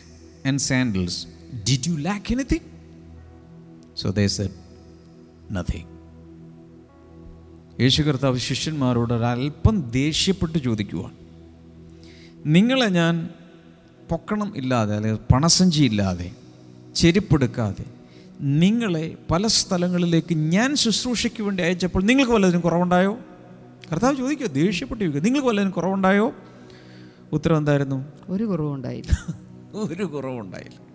and 0.47 0.61
sandals 0.61 1.27
Did 1.65 1.87
you 1.87 1.95
lack 1.97 2.33
anything 2.33 2.67
so 3.95 4.09
they 4.09 4.27
said 4.27 4.57
Nothing. 5.51 5.85
യേശു 7.79 8.01
കർത്താവ് 8.01 8.37
ശിഷ്യന്മാരോട് 8.37 9.13
ഒരല്പം 9.13 9.91
ദേഷ്യപ്പെട്ട് 9.91 10.57
ചോദിക്കുവാൻ 10.57 11.13
നിങ്ങളെ 12.45 12.87
ഞാൻ 12.89 13.29
പൊക്കണം 14.09 14.55
ഇല്ലാതെ 14.55 14.95
അല്ലെങ്കിൽ 14.95 15.21
പണസഞ്ചി 15.33 15.81
ഇല്ലാതെ 15.81 16.31
ചെരുപ്പെടുക്കാതെ. 16.95 17.85
നിങ്ങളെ 18.41 19.15
പല 19.31 19.47
സ്ഥലങ്ങളിലേക്ക് 19.47 20.35
ഞാൻ 20.35 20.75
ശുശ്രൂഷയ്ക്ക് 20.75 21.43
വേണ്ടി 21.43 21.63
അയച്ചപ്പോൾ 21.63 22.03
നിങ്ങൾക്ക് 22.03 22.33
വല്ലതിനും 22.33 22.61
കുറവുണ്ടായോ? 22.61 23.17
കർത്താവ് 23.91 24.15
ചോദിക്കുക 24.15 24.47
ദേഷ്യപ്പെട്ട് 24.47 25.03
ചോദിക്കുക 25.03 25.23
നിങ്ങൾക്ക് 25.23 25.47
വല്ലതിനും 25.47 25.71
കുറവുണ്ടായോ? 25.71 26.31
ഉത്തരം 27.33 27.57
എന്തായിരുന്നു? 27.57 28.05
ഒരു 28.29 28.43
കുറവുണ്ടായില്ല. 28.43 29.11
ഒരു 29.73 30.03
കുറവുണ്ടായില്ല. 30.03 30.91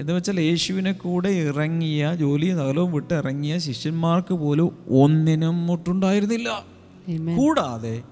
എന്ന് 0.00 0.12
വെച്ചാൽ 0.12 0.40
യേശുവിനെ 0.40 0.92
കൂടെ 0.92 1.28
ഇറങ്ങിയ 1.28 2.14
ജോലി 2.14 2.46
നഗലവും 2.46 2.92
വിട്ട് 2.92 3.14
ഇറങ്ങിയ 3.14 3.58
ശിഷ്യന്മാർക്ക് 3.58 4.34
പോലും 4.34 4.78
ഒന്നിനും 4.90 5.66
മുട്ടുണ്ടായിരുന്നില്ല. 5.66 6.64
കൂടാതെ 7.38 8.02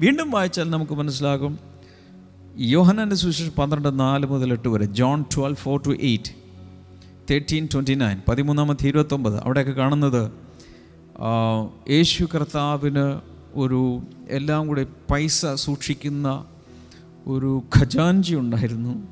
വീണ്ടും 0.00 0.30
വായിച്ചാൽ 0.30 0.70
നമുക്ക് 0.70 0.92
മനസ്സിലാകും 0.92 1.58
യോഹനാന്റെ 2.58 3.16
സുവിശേഷം 3.16 3.52
പന്ത്രണ്ട് 3.58 4.00
നാല് 4.00 4.26
മുതൽ 4.26 4.52
എട്ട് 4.52 4.68
വരെ. 4.68 4.84
John 4.84 5.22
twelve 5.22 5.56
four 5.56 5.82
to 5.86 5.90
eight 6.00 6.32
thirteen 7.30 7.68
twenty 7.72 7.94
nine 7.94 8.20
പതിമൂന്നാമത്തെ 8.28 8.88
ഇരുപത്തൊമ്പത്. 8.88 9.42
അവിടെയൊക്കെ 9.44 9.72
കാണുന്നത് 9.72 10.32
യേശു 11.90 12.24
കർത്താവിന് 12.34 13.20
ഒരു 13.54 14.02
എല്ലാം 14.30 14.66
കൂടെ 14.66 14.86
പൈസ 15.10 15.46
സൂക്ഷിക്കുന്ന 15.54 16.44
ഒരു 17.26 17.62
ഖജാൻജി 17.76 18.34
ഉണ്ടായിരുന്നു. 18.34 19.06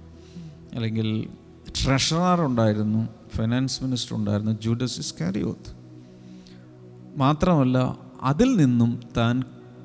അല്ലെങ്കിൽ 0.74 1.28
ട്രഷറർ 1.84 2.40
ഉണ്ടായിരുന്നു 2.40 3.08
ഫൈനാൻസ് 3.36 3.84
മിനിസ്റ്റർ 3.84 4.16
ഉണ്ടായിരുന്നു 4.16 4.52
ജൂഡസ് 4.62 4.98
ഇസ്കാരിയോത്ത്. 4.98 5.76
മാത്രമല്ല 7.16 7.98
അതിൽ 8.22 8.56
നിന്നും 8.56 9.00
താൻ 9.16 9.42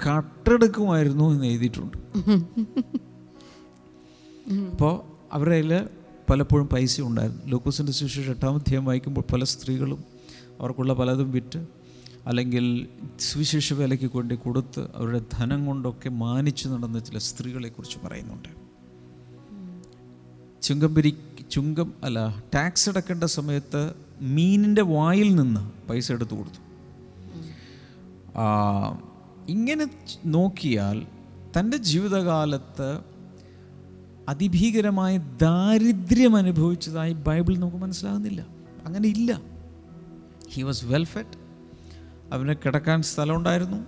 കട്ടെടുക്കുമായിരുന്നു 0.08 1.32
എന്ന് 1.32 1.46
എഴുതിയിട്ടുണ്ട്. 1.46 1.98
അപ്പോൾ 4.50 4.94
അവരുടെ 5.34 5.56
കയ്യിൽ 5.56 5.90
പലപ്പോഴും 6.30 6.68
പൈസ 6.68 7.02
ഉണ്ടായിരുന്നു. 7.02 7.46
ലൂക്കോസിന്റെ 7.46 7.92
സുവിശേഷം 7.92 8.30
എട്ടാം 8.30 8.56
അധ്യായം 8.56 8.86
വായിക്കുമ്പോൾ 8.86 9.22
പല 9.34 9.44
സ്ത്രീകളും 9.44 10.04
അവർക്കുള്ള 10.60 10.94
പലതും 10.94 11.32
വിറ്റ് 11.32 11.60
അല്ലെങ്കിൽ 12.28 12.88
സുവിശേഷ 13.20 13.74
വിലയ്ക്ക് 13.74 14.06
കൊണ്ട് 14.06 14.34
കൊടുത്ത് 14.34 14.88
അവരുടെ 14.96 15.22
ധനം 15.34 15.66
കൊണ്ടൊക്കെ 15.66 16.10
മാനിച്ചു 16.10 16.70
നടന്ന 16.70 17.00
ചില 17.00 17.18
സ്ത്രീകളെക്കുറിച്ച് 17.18 17.98
പറയുന്നുണ്ട്. 18.04 18.50
ചുങ്കം 20.62 20.96
പിരി 20.96 21.18
ചുങ്കം 21.52 21.94
അല്ല 22.04 22.44
ടാക്സ് 22.56 22.90
അടക്കേണ്ട 22.90 23.24
സമയത്ത് 23.24 23.94
മീനിന്റെ 24.22 24.82
വായിൽ 24.82 25.36
നിന്ന് 25.36 25.88
പൈസ 25.88 26.12
എടുത്തു 26.12 26.36
കൊടുത്തു. 26.36 26.62
ഇങ്ങനെ 29.50 29.86
നോക്കിയാൽ 30.26 31.06
തന്റെ 31.60 31.78
ജീവിതകാലത്ത് 31.78 33.09
അതിഭീകരമായ 34.30 35.18
ദാരിദ്ര്യം 35.18 36.36
അനുഭവിച്ചതായി 36.36 37.14
ബൈബിൾ 37.14 37.58
നമുക്ക് 37.58 37.78
മനസ്സിലാകുന്നില്ല. 37.78 38.46
അങ്ങനെ 38.86 39.10
ഇല്ല. 39.10 39.42
ഹി 40.50 40.64
വാസ് 40.64 40.86
വെൽഫെറ്റ് 40.86 41.38
അവന് 42.34 42.56
കിടക്കാൻ 42.66 43.02
സ്ഥലമുണ്ടായിരുന്നു. 43.02 43.86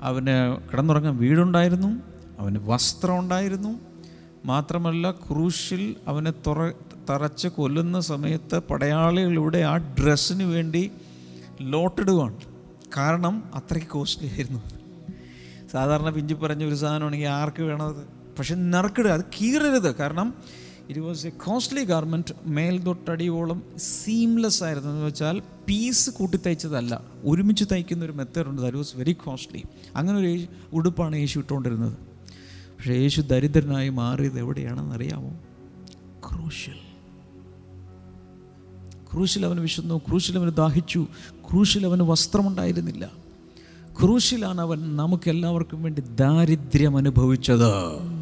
അവന് 0.00 0.56
കിടന്നുറങ്ങാൻ 0.72 1.16
വീടുണ്ടായിരുന്നു. 1.16 2.02
അവന് 2.38 2.58
വസ്ത്രം 2.62 3.18
ഉണ്ടായിരുന്നു 3.18 3.80
മാത്രമല്ല 4.44 5.10
ക്രൂശിൽ 5.10 5.96
അവനെ 6.06 6.32
തുറ 6.46 6.70
തറച്ച് 7.10 7.48
കൊല്ലുന്ന 7.48 8.00
സമയത്ത് 8.00 8.58
പടയാളികളിലൂടെ 8.58 9.58
ആ 9.58 9.76
ഡ്രസ്സിന് 9.76 10.42
വേണ്ടി 10.42 10.90
ലോട്ടിടുകയാണ് 11.60 12.36
കാരണം 12.96 13.42
അത്രയ്ക്ക് 13.54 13.90
കോസ്റ്റ്ലി 13.90 14.28
ആയിരുന്നു 14.28 14.60
സാധാരണ 15.72 16.10
പിഞ്ചി 16.10 16.34
പറഞ്ഞ 16.34 16.64
ഒരു 16.64 16.74
സാധനമാണെങ്കിൽ 16.74 17.26
ആർക്ക് 17.26 17.62
വേണത് 17.62 18.15
പക്ഷെ 18.38 18.54
നറുക്കിടുക 18.54 19.10
അത് 19.10 19.20
കീറരുത്. 19.20 19.94
കാരണം 19.94 20.34
it 20.88 21.00
was 21.00 21.26
a 21.26 21.30
costly 21.30 21.84
garment 21.84 22.34
മേൽ 22.46 22.82
തൊട്ടടിയോളം 22.82 23.62
സീംലെസ് 23.76 24.64
ആയിരുന്നു. 24.64 24.90
എന്ന് 24.90 25.04
വെച്ചാൽ 25.04 25.42
പീസ് 25.68 26.10
കൂട്ടി 26.10 26.38
തയ്ച്ചതല്ല 26.46 27.00
ഒരുമിച്ച് 27.24 27.64
തയ്ക്കുന്ന 27.72 28.04
ഒരു 28.04 28.12
മെത്തേഡ് 28.12 28.46
ഉണ്ട്. 28.46 28.62
ദാറ്റ് 28.62 28.76
വാസ് 28.76 28.96
വെരി 28.96 29.12
കോസ്റ്റ്ലി 29.12 29.62
അങ്ങനെ 29.96 30.18
ഒരു 30.18 30.46
ഉടുപ്പാണ് 30.72 31.16
യേശു 31.16 31.38
ഇട്ടുകൊണ്ടിരുന്നത്. 31.38 31.92
പക്ഷേ 32.78 32.92
യേശു 32.92 33.20
ദരിദ്രനായി 33.20 33.88
മാറിയത് 33.88 34.38
എവിടെയാണെന്ന് 34.38 34.94
അറിയാമോ? 34.94 35.30
ക്രൂഷ്യൽ 36.28 36.74
ക്രൂശിൽ 39.12 39.46
അവന് 39.46 39.60
വിശന്നു. 39.60 39.98
ക്രൂശിൽ 39.98 40.38
അവന് 40.38 40.50
ദാഹിച്ചു. 40.50 41.06
ക്രൂശിൽ 41.50 41.86
അവന് 41.86 42.02
വസ്ത്രമുണ്ടായിരുന്നില്ല. 42.02 43.10
ക്രൂശിലാണ് 44.00 44.60
അവൻ 44.60 44.96
നമുക്കെല്ലാവർക്കും 44.96 45.82
വേണ്ടി 45.82 46.00
ദാരിദ്ര്യം 46.00 46.96
അനുഭവിച്ചത്. 46.96 48.15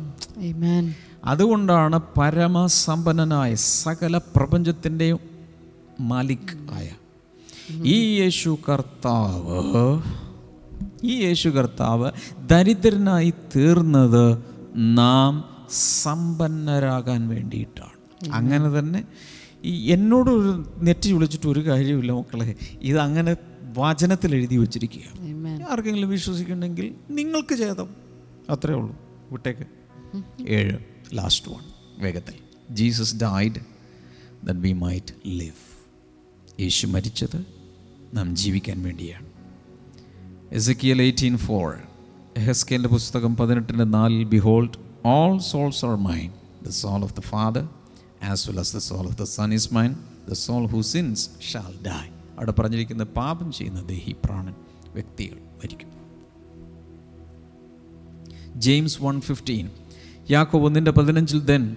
അതുകൊണ്ടാണ് 1.25 2.01
പരമസമ്പന്നനായ 2.19 3.55
സകല 3.55 4.19
പ്രപഞ്ചത്തിന്റെയും 4.19 5.19
മാലിക് 6.01 6.73
ആയ. 6.73 6.91
ഈ 7.73 8.21
യേശു 8.21 8.59
കർത്താവ് 8.69 10.03
ഈ 11.05 11.13
യേശു 11.25 11.49
കർത്താവ് 11.49 12.11
ദരിദ്രനായി 12.47 13.35
തീർന്നത് 13.57 14.39
നാം 14.77 15.45
സമ്പന്നരാകാൻ 15.71 17.29
വേണ്ടിയിട്ടാണ്. 17.29 17.95
അങ്ങനെ 18.33 18.79
തന്നെ 18.79 19.05
ഈ 19.65 19.93
എന്നോട് 19.93 20.31
ഒരു 20.31 20.65
നെറ്റി 20.83 21.13
വിളിച്ചിട്ട് 21.13 21.47
ഒരു 21.47 21.67
കാര്യമില്ല 21.67 22.13
മക്കളെ. 22.13 22.55
ഇത് 22.83 22.99
അങ്ങനെ 22.99 23.37
വാചനത്തിൽ 23.75 24.35
എഴുതി 24.35 24.57
വച്ചിരിക്കുക. 24.57 25.21
ആർക്കെങ്കിലും 25.71 26.11
വിശ്വസിക്കുന്നുണ്ടെങ്കിൽ 26.11 26.95
നിങ്ങൾക്ക് 27.11 27.59
ചേതം 27.59 27.89
അത്രേ 28.51 28.75
ഉള്ളൂ. 28.75 28.97
വിട്ടേക്ക്. 29.33 29.84
ഏഴ് 30.49 30.79
ലാസ്റ്റ് 31.13 31.51
വൺ 31.51 31.63
വേഗത്തിൽ. 31.99 32.35
Jesus 32.71 33.17
died 33.17 33.55
that 34.47 34.53
we 34.53 34.73
might 34.73 35.15
live 35.27 35.61
യേശു 36.61 36.87
മരിച്ചത് 36.87 37.47
നാം 38.15 38.37
ജീവിക്കാൻ 38.37 38.83
വേണ്ടിയാണ്. 38.83 39.27
എസക്കിയൽ 40.53 41.03
എയ്റ്റീൻ 41.03 41.37
ഫോർ 41.37 41.79
എഹസ്കേലിന്റെ 42.37 42.89
പുസ്തകം 42.89 43.37
പതിനെട്ടിന്റെ 43.37 43.85
നാലിൽ 43.85 44.25
behold 44.25 44.79
all 45.05 45.39
souls 45.39 45.85
are 45.85 45.97
mine 45.97 46.33
the 46.65 46.69
soul 46.69 47.03
of 47.03 47.15
the 47.15 47.21
father 47.21 47.69
as 48.23 48.51
well 48.51 48.59
as 48.59 48.77
the 48.77 48.79
soul 48.79 49.07
of 49.07 49.19
the 49.19 49.23
son 49.23 49.55
is 49.55 49.75
mine 49.75 49.95
the 50.31 50.33
soul 50.33 50.67
who 50.67 50.81
sins 50.81 51.31
shall 51.53 51.73
die 51.87 52.07
അവിടെ 52.39 52.53
പറഞ്ഞിരിക്കുന്ന 52.53 53.05
പാപം 53.05 53.53
ചെയ്യുന്ന 53.53 53.83
ദേഹി 53.83 54.13
പ്രാണൻ 54.25 54.55
വ്യക്തികൾ 54.93 55.37
മരിക്കും. 55.37 55.89
ജെയിംസ് 58.57 59.03
വൺ 59.03 59.21
ഫിഫ്റ്റീൻ 59.21 59.71
യാക്കോബ് 60.31 60.65
ഒന്നിന്റെ 60.65 60.91
പതിനഞ്ചിൽ 60.91 61.41
then 61.45 61.77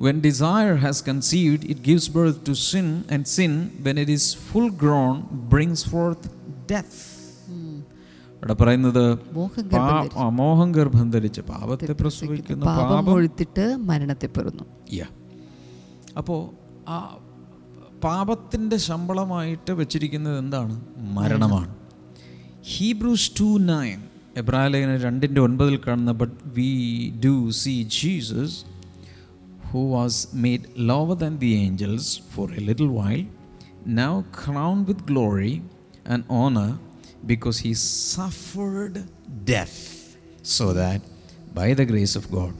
when 0.00 0.20
desire 0.20 0.74
has 0.84 1.04
conceived 1.08 1.66
it 1.66 1.80
gives 1.80 2.10
birth 2.10 2.40
to 2.48 2.52
sin 2.52 2.86
and 3.12 3.24
sin 3.24 3.70
when 3.80 4.00
it 4.00 4.12
is 4.12 4.36
full 4.36 4.68
grown 4.68 5.20
brings 5.32 5.88
forth 5.88 6.30
death 6.72 7.02
ഇവിടെ 8.36 8.52
പറയുന്നത് 8.52 9.04
മോഹം 10.40 10.72
ഗർഭം 10.72 11.10
ധരിച്ച്. 11.10 11.40
പാപത്തെ 11.40 11.92
പ്രസവിക്കുന്ന 11.92 12.64
പാപം 12.64 12.90
പാപം 12.90 13.12
ഒഴുത്തിട്ട് 13.12 13.76
മരണത്തെ 13.90 14.26
പെറുന്നു. 14.26 14.64
അപ്പോൾ 16.16 16.40
ആ 16.88 16.96
പാപത്തിന്റെ 18.04 18.76
ശമ്പളമായിട്ട് 18.76 19.72
വെച്ചിരിക്കുന്നത് 19.72 20.38
എന്താണ്? 20.38 20.74
മരണമാണ്. 20.98 21.74
ഹീബ്രൂസ് 22.72 23.30
ടു 23.40 23.48
നയൻ 23.58 24.02
എബ്രാലേഖന 24.42 24.92
രണ്ടിന്റെ 25.06 25.40
ഒൻപതിൽ 25.46 25.76
കാണുന്ന 25.86 26.12
but 26.22 26.38
we 26.58 26.70
do 27.26 27.34
see 27.62 27.76
Jesus 27.98 28.56
who 29.70 29.84
was 29.98 30.16
made 30.42 30.64
lower 30.90 31.14
than 31.22 31.34
the 31.42 31.48
angels 31.62 32.04
for 32.32 32.44
a 32.58 32.62
little 32.66 32.90
while, 32.98 33.22
now 34.00 34.12
crowned 34.40 34.84
with 34.90 35.00
glory 35.08 35.54
and 36.12 36.20
honor 36.40 36.68
because 37.30 37.56
he 37.64 37.72
suffered 38.12 38.94
death, 39.52 39.76
so 40.56 40.66
that 40.80 41.00
by 41.58 41.68
the 41.80 41.86
grace 41.92 42.14
of 42.20 42.24
God 42.36 42.52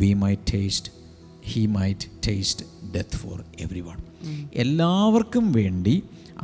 we 0.00 0.10
might 0.24 0.42
taste, 0.54 0.86
he 1.52 1.62
might 1.78 2.02
taste 2.28 2.60
death 2.96 3.14
for 3.22 3.36
everyone. 3.64 4.00
എല്ലാവർക്കും 4.64 5.46
വേണ്ടി 5.58 5.96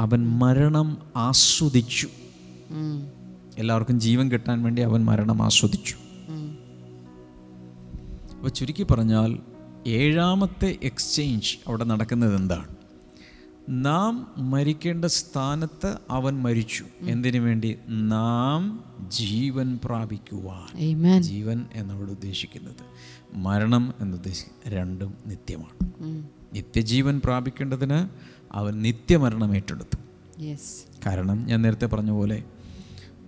അവൻ 0.04 0.20
മരണം 0.42 0.90
ആസ്വദിച്ചു. 1.28 2.08
എല്ലാവർക്കും 3.58 4.00
ജീവൻ 4.00 4.30
കിട്ടാൻ 4.30 4.62
വേണ്ടി 4.62 4.82
അവൻ 4.82 5.04
മരണം 5.04 5.42
ആസ്വദിച്ചു. 5.42 5.94
അപ്പോൾ 8.34 8.48
ചുരുക്കി 8.48 8.82
പറഞ്ഞാൽ 8.82 9.38
ഏഴാമത്തെ 9.86 10.78
എക്സ്ചേഞ്ച് 10.82 11.58
അവിടെ 11.68 11.84
നടക്കുന്നത് 11.84 12.36
എന്താണ്? 12.36 12.68
നാം 13.68 14.34
മരിക്കേണ്ട 14.36 15.04
സ്ഥാനത്ത് 15.04 15.96
അവൻ 16.10 16.42
മരിച്ചു. 16.42 16.84
എന്തിനു 17.00 17.40
വേണ്ടി? 17.40 17.78
നാം 17.88 18.84
ജീവൻ 19.08 19.78
പ്രാപിക്കുവാൻ. 19.84 21.22
ജീവൻ 21.22 21.66
എന്നവിടെ 21.72 22.10
ഉദ്ദേശിക്കുന്നത്. 22.10 22.76
മരണം 23.34 23.94
എന്നുദ്ദേശിക്കുന്നത് 24.00 24.78
രണ്ടും 24.78 25.14
നിത്യമാണ്. 25.26 26.28
നിത്യജീവൻ 26.54 27.20
പ്രാപിക്കേണ്ടതിന് 27.24 28.08
അവൻ 28.52 28.82
നിത്യമരണം 28.82 29.56
ഏറ്റെടുത്തു. 29.56 29.96
കാരണം 31.06 31.46
ഞാൻ 31.46 31.62
നേരത്തെ 31.62 31.86
പറഞ്ഞ 31.86 32.10
പോലെ 32.10 32.44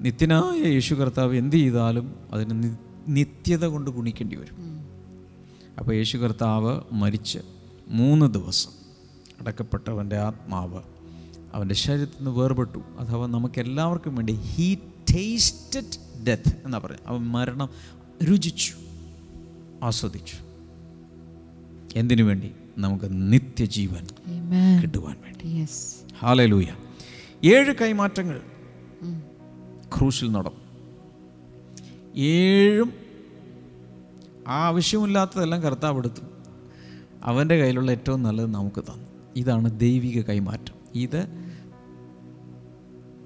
നിത്യനായ 0.01 0.69
യേശു 0.69 0.95
കർത്താവ് 0.95 1.37
എന്ത് 1.37 1.57
ചെയ്താലും 1.57 2.15
അതിന് 2.33 2.77
നിത്യത 3.09 3.65
കൊണ്ട് 3.65 3.91
ഗുണിക്കേണ്ടി 3.91 4.37
വരും. 4.37 4.87
അപ്പോൾ 5.79 5.95
യേശു 5.95 6.19
കർത്താവ് 6.19 6.81
മരിച്ച് 6.93 7.39
മൂന്ന് 7.89 8.35
ദിവസം 8.35 8.71
അടക്കപ്പെട്ടവന്റെ 9.41 10.17
ആത്മാവ് 10.17 10.83
അവന്റെ 11.55 11.75
ശരീരത്തിൽ 11.75 12.25
നിന്ന് 12.25 12.31
വേർപെട്ടു. 12.31 12.79
അഥവാ 12.79 13.27
നമുക്കെല്ലാവർക്കും 13.27 14.17
വേണ്ടി 14.17 14.33
ഹീ 14.33 14.75
ടേസ്റ്റഡ് 15.15 16.25
ഡെത്ത് 16.27 16.57
എന്നാ 16.65 16.79
പറയുക. 16.79 16.99
അവൻ 17.07 17.21
മരണം 17.21 17.69
രുചിച്ചു 18.25 18.75
ആസ്വദിച്ചു. 19.83 20.37
എന്തിനു 21.99 22.23
വേണ്ടി? 22.23 22.51
നമുക്ക് 22.79 23.33
നിത്യജീവൻ. 23.33 24.07
കിട്ടുവാൻ 24.83 25.17
വേണ്ടി. 25.23 25.61
Yes. 25.61 25.71
ഹാലലൂയ 26.19 26.67
ഏഴ് 27.45 27.75
കൈമാറ്റങ്ങൾ 27.75 28.41
ക്രൂശിൽ 29.99 30.33
നടന്നു. 30.33 30.65
ഏഴും 32.17 32.93
ആവശ്യമില്ലാത്തതെല്ലാം 34.49 35.63
കർത്താവ് 35.63 35.99
എടുത്തു. 35.99 36.21
അവന്റെ 37.23 37.61
കയ്യിലുള്ള 37.61 37.91
ഏറ്റവും 37.91 38.23
നല്ലത് 38.23 38.51
നമുക്ക് 38.51 38.81
തന്നു. 38.81 39.05
ഇതാണ് 39.37 39.81
ദൈവിക 39.81 40.23
കൈമാറ്റം. 40.23 40.75
ഇത് 40.95 41.27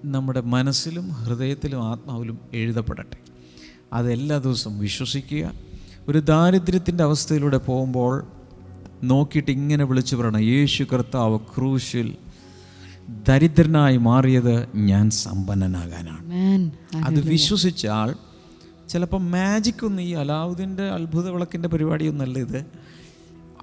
നമ്മുടെ 0.04 0.40
മനസ്സിലും 0.40 1.08
ഹൃദയത്തിലും 1.08 1.84
ആത്മാവിലും 1.84 2.38
എഴുതപ്പെടട്ടെ. 2.52 3.16
അതെല്ലാ 3.92 4.38
ദിവസവും 4.38 4.78
വിശ്വസിക്കുക. 4.78 5.52
ഒരു 6.08 6.18
ദാരിദ്ര്യത്തിന്റെ 6.18 7.04
അവസ്ഥയിലൂടെ 7.04 7.58
പോകുമ്പോൾ 7.58 8.26
നോക്കിയിട്ട് 9.04 9.50
ഇങ്ങനെ 9.50 9.84
വിളിച്ചു 9.84 10.16
പറയണം 10.16 10.40
യേശു 10.40 10.84
കർത്താവ് 10.84 11.38
ക്രൂശിൽ 11.38 12.16
ദരിദ്രനായി 13.08 13.96
മാറിയത് 13.96 14.76
ഞാൻ 14.76 15.10
സമ്പന്നനാകാനാണ്. 15.10 16.34
അത് 16.96 17.14
വിശ്വസിച്ചാൽ 17.28 18.14
ചിലപ്പോൾ 18.88 19.20
മാജിക് 19.20 19.84
ഒന്നും 19.84 20.02
ഈ 20.02 20.12
അലാവുദ്ദീന്റെ 20.12 20.82
അത്ഭുത 20.82 21.28
വിളക്കിന്റെ 21.30 21.68
പരിപാടിയൊന്നല്ല 21.68 22.38
ഇത്. 22.38 22.66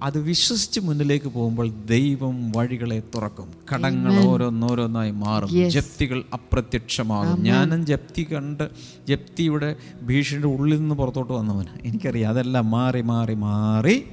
അത് 0.00 0.18
വിശ്വസിച്ച് 0.18 0.80
മുന്നിലേക്ക് 0.80 1.26
പോകുമ്പോൾ 1.26 1.72
ദൈവം 1.86 2.52
വഴികളെ 2.52 3.02
തുറക്കും. 3.14 3.48
കടങ്ങൾ 3.74 4.12
ഓരോന്നോരോന്നായി 4.24 5.10
മാറും. 5.10 5.48
ജപ്തികൾ 5.70 6.24
അപ്രത്യക്ഷമാകും. 6.32 7.42
ഞാനും 7.42 7.86
ജപ്തി 7.86 8.26
കണ്ട് 8.32 8.70
ജപ്തിയുടെ 9.08 9.76
ഭീഷണിയുടെ 10.02 10.46
ഉള്ളിൽ 10.46 10.80
നിന്ന് 10.80 10.94
പുറത്തോട്ട് 10.94 11.32
വന്നവന്. 11.32 11.86
എനിക്കറിയാം 11.86 12.30
അതെല്ലാം 12.30 12.70
മാറി 12.70 13.00
മാറി 13.00 13.34
മാറി 13.34 14.04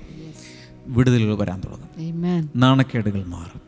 വിടുതലുകൾ 0.88 1.36
വരാൻ 1.38 1.60
തുടങ്ങും. 1.60 1.90
നാണക്കേടുകൾ 2.56 3.26
മാറും. 3.26 3.63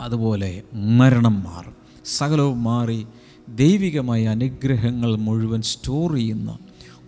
അതുപോലെ 0.00 0.62
മരണം 0.72 1.44
മാറും. 1.44 1.76
സകലവും 2.04 2.64
മാറി 2.64 3.06
ദൈവികമായ 3.48 4.26
അനുഗ്രഹങ്ങൾ 4.26 5.16
മുഴുവൻ 5.16 5.62
സ്റ്റോർ 5.62 6.14
ചെയ്യുന്ന 6.14 6.58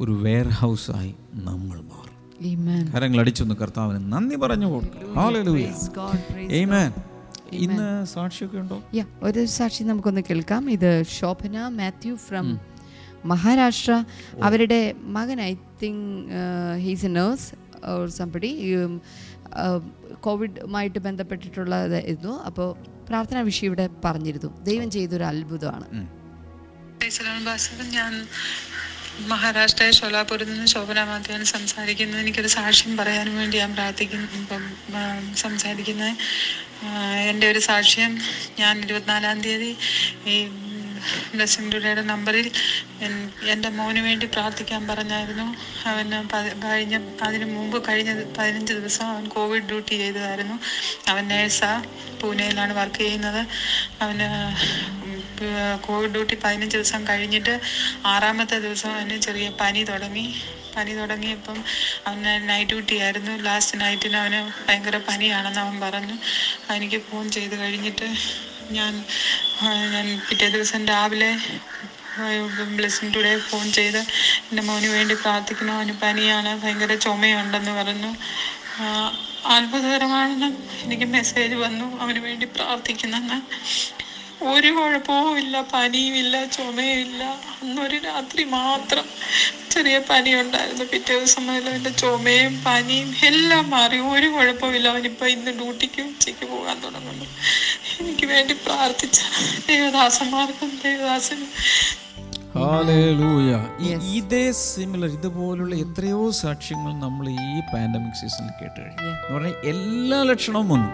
ഒരു 0.01 0.13
വെയർ 0.13 0.49
ഹൗസായി 0.49 1.15
നമ്മൾ 1.35 1.81
മാറും. 1.81 2.07
Amen. 2.41 2.95
കരങ്ങൾ 2.95 3.21
അടിച്ചൊന്ന് 3.21 3.55
കർത്താവിന് 3.55 4.13
നന്ദി 4.13 4.37
പറഞ്ഞു 4.37 4.67
കൊടുക്കും. 4.67 5.25
ഇന്ന് 7.53 8.07
സാക്ഷിയൊക്കെ 8.07 8.59
ഉണ്ടോ? 8.59 8.83
ഒരു 9.23 9.45
സാക്ഷി 9.45 9.85
നമുക്കൊന്ന് 9.85 10.21
കേൾക്കാം. 10.21 10.71
ഇത് 10.71 11.03
ശോഭന 11.19 11.69
മാത്യു 11.69 12.15
ഫ്രം 12.15 12.61
മഹാരാഷ്ട്ര. 13.25 14.05
അവരുടെ 14.43 14.95
മകൻ 15.03 15.41
I 15.41 15.55
think 15.83 16.29
he's 16.79 17.07
a 17.07 17.09
nurse 17.09 17.55
or 17.87 18.09
somebody 18.09 18.75
കോവിഡുമായിട്ട് 20.21 20.99
ബന്ധപ്പെട്ടിട്ടുള്ള 20.99 21.85
ഇതായിരുന്നു 21.85 22.43
അപ്പോൾ 22.43 22.69
പ്രാർത്ഥനാ 23.09 23.41
വിഷയം 23.41 23.67
ഇവിടെ 23.67 23.89
പറഞ്ഞിരുന്നു. 24.05 24.65
ദൈവം 24.65 24.91
ചെയ്തൊരു 24.91 25.25
അത്ഭുതമാണ്. 25.25 26.07
ഞാൻ 27.93 28.27
മഹാരാഷ്ട്രയെ 29.29 29.91
ഷോലാപൂരിൽ 29.91 30.53
നിന്ന് 30.53 30.67
ശോഭന 30.67 31.05
മാത്യാണ് 31.05 31.45
സംസാരിക്കുന്നത് 31.45 32.21
എനിക്കൊരു 32.21 32.47
സാക്ഷ്യം 32.47 32.97
പറയാൻ 32.97 33.37
വേണ്ടി 33.37 33.59
ഞാൻ 33.59 33.75
പ്രാർത്ഥിക്കുന്നു 33.75 34.29
സംസാരിക്കുന്നത്. 35.35 36.17
എന്റെ 37.29 37.51
ഒരു 37.51 37.59
സാക്ഷ്യം 37.59 38.19
ഞാൻ 38.59 38.85
ഇരുപത്തിനാലാം 38.85 39.43
തീയതി 39.43 39.77
ഈ 40.27 40.49
ബ്ലെസ്സിംഗ് 41.35 41.77
നമ്പറിൽ 42.09 42.51
എൻ- 43.01 43.45
എന്റെ 43.45 43.69
മോന് 43.69 43.99
വേണ്ടി 43.99 44.27
പ്രാർത്ഥിക്കാൻ 44.27 44.89
പറഞ്ഞായിരുന്നു. 44.89 45.57
അവന് 45.89 46.29
കഴിഞ്ഞ 46.65 46.99
അതിന് 47.23 47.45
മുമ്പ് 47.45 47.89
കഴിഞ്ഞ 47.89 48.25
പതിനഞ്ച് 48.39 48.73
ദിവസം 48.73 49.07
അവൻ 49.07 49.29
കോവിഡ് 49.29 49.63
ഡ്യൂട്ടി 49.63 49.95
ചെയ്തതായിരുന്നു. 49.95 50.61
അവൻ 51.11 51.29
നേഴ്സാ 51.29 51.85
പൂനെയിലാണ് 52.23 52.73
വർക്ക് 52.73 52.97
ചെയ്യുന്നത്. 52.97 53.47
അവന് 54.03 54.57
കോവിഡ് 55.87 56.11
ഡ്യൂട്ടി 56.11 56.39
പതിനഞ്ച് 56.45 56.77
ദിവസം 56.77 57.09
കഴിഞ്ഞിട്ട് 57.09 57.61
ആറാമത്തെ 58.07 58.59
ദിവസം 58.59 58.93
അവന് 58.93 59.21
ചെറിയ 59.21 59.51
പനി 59.61 59.85
തുടങ്ങി. 59.85 60.35
പനി 60.77 60.95
തുടങ്ങിയപ്പം 60.95 61.65
അവന് 62.07 62.49
നൈറ്റ് 62.49 62.71
ഡ്യൂട്ടി 62.71 62.99
ആയിരുന്നു. 62.99 63.37
ലാസ്റ്റ് 63.37 63.81
നൈറ്റിന് 63.81 64.17
അവന് 64.17 64.69
ഭയങ്കര 64.69 65.01
പനിയാണെന്ന് 65.09 65.61
അവൻ 65.61 65.81
പറഞ്ഞു. 65.81 66.19
എനിക്ക് 66.73 67.03
ഫോൺ 67.03 67.31
ചെയ്ത് 67.31 67.59
കഴിഞ്ഞിട്ട് 67.59 68.15
ഞാൻ 68.71 68.93
ഞാൻ 69.95 70.07
പിറ്റേ 70.29 70.47
ദിവസം 70.49 70.81
രാവിലെ 70.87 71.31
ബ്ലെസ്സിങ് 72.77 73.15
ടുഡേ 73.15 73.33
ഫോൺ 73.49 73.65
ചെയ്ത് 73.73 73.99
എന്റെ 74.49 74.63
മോന് 74.69 74.89
വേണ്ടി 74.97 75.15
പ്രാർത്ഥിക്കണം 75.15 75.73
അവന് 75.77 75.95
പനിയാണ് 76.03 76.53
ഭയങ്കര 76.63 76.95
ചുമയുണ്ടെന്ന് 77.05 77.73
പറഞ്ഞു. 77.81 78.11
അത്ഭുതകരമാണെന്ന് 79.57 80.49
എനിക്ക് 80.85 81.05
മെസ്സേജ് 81.17 81.57
വന്നു 81.65 81.87
അവന് 82.03 82.19
വേണ്ടി 82.19 82.47
പ്രാർത്ഥിക്കുന്നെന്ന്. 82.57 83.39
ഒരു 84.53 84.71
കുഴപ്പവും 84.77 85.39
ഇല്ല 85.43 85.61
പനിയുമില്ല 85.73 86.37
ചുമയുമില്ല 86.57 87.23
അന്നൊരു 87.61 87.99
രാത്രി 88.09 88.43
മാത്രം 88.45 89.07
ചെറിയ 89.73 89.97
പനി 90.11 90.31
ഉണ്ടായിരുന്നു. 90.35 90.85
പിറ്റേ 90.93 91.13
ദിവസം 91.19 91.47
മുതൽ 91.47 91.69
അവന്റെ 91.71 91.93
ചുമയും 92.03 92.63
പനിയും 92.67 93.09
എല്ലാം 93.31 93.65
മാറി. 93.71 93.99
ഒരു 94.15 94.27
കുഴപ്പമില്ല 94.35 94.89
അവനിപ്പോൾ 94.95 95.29
ഇന്ന് 95.37 95.53
ഡ്യൂട്ടിക്ക് 95.61 96.03
ഉച്ചയ്ക്ക് 96.11 96.47
പോകാൻ 96.53 96.77
തുടങ്ങുന്നു. 96.85 97.27
എനിക്ക് 98.03 98.27
വേണ്ടി 98.33 98.55
പ്രാർത്ഥിച്ച 98.67 99.19
ദേവദാസന്മാർക്കും 99.69 100.71
ദേവദാസനും. 100.85 101.51
ഇതേ 104.19 104.45
സിമിലർ 104.61 105.11
ഇതുപോലുള്ള 105.19 105.75
എത്രയോ 105.85 106.21
സാക്ഷ്യങ്ങൾ 106.43 106.93
നമ്മൾ 107.05 107.25
ഈ 107.47 107.55
പാൻഡമിക് 107.73 108.19
സീസണിൽ 108.21 108.53
കേട്ട് 108.61 108.79
കഴിഞ്ഞു 108.81 109.09
എന്ന് 109.09 109.35
പറഞ്ഞാൽ 109.35 109.57
എല്ലാ 109.73 110.19
ലക്ഷണവും 110.31 110.69
വന്നു. 110.75 110.91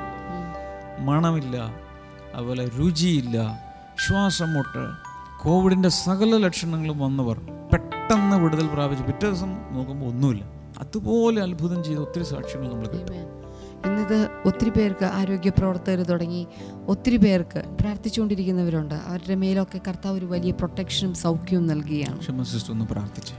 മണമില്ല 1.09 1.57
അതുപോലെ 2.37 2.65
രുചിയില്ല 2.79 3.37
ശ്വാസം 4.05 4.51
മുട്ട് 4.57 4.85
കോവിഡിന്റെ 5.45 5.91
സകല 6.05 6.33
ലക്ഷണങ്ങളും 6.47 6.99
വന്നവർ 7.05 7.37
പെട്ടെന്ന് 7.73 8.37
വിടുതൽ 8.43 8.67
പ്രാപിച്ചു. 8.75 9.05
പിറ്റേ 9.11 9.27
ദിവസം 9.29 9.53
നോക്കുമ്പോൾ 9.77 10.09
ഒന്നുമില്ല. 10.12 10.45
അതുപോലെ 10.85 11.38
അത്ഭുതം 11.47 11.81
ചെയ്ത 11.87 11.99
ഒത്തിരി 12.07 12.27
സാക്ഷ്യങ്ങൾ 12.35 12.69
നമ്മൾ 12.73 12.88
കേട്ടു. 12.95 13.12
ഇന്നിത് 13.87 14.29
ഒത്തിരി 14.47 14.71
പേർക്ക് 14.71 15.05
ആരോഗ്യ 15.05 15.51
പ്രവർത്തകർ 15.51 16.03
തുടങ്ങി 16.03 16.47
ഒത്തിരി 16.87 17.16
പേർക്ക് 17.16 17.62
പ്രാർത്ഥിച്ചുകൊണ്ടിരിക്കുന്നവരുണ്ട്. 17.81 18.95
അവരുടെ 18.95 19.35
മേലൊക്കെ 19.35 19.81
കർത്താവ് 19.88 20.18
ഒരു 20.18 20.27
വലിയ 20.27 20.51
പ്രൊട്ടക്ഷനും 20.51 21.14
സൗഖ്യവും 21.14 21.66
നൽകുകയാണ്. 21.66 22.21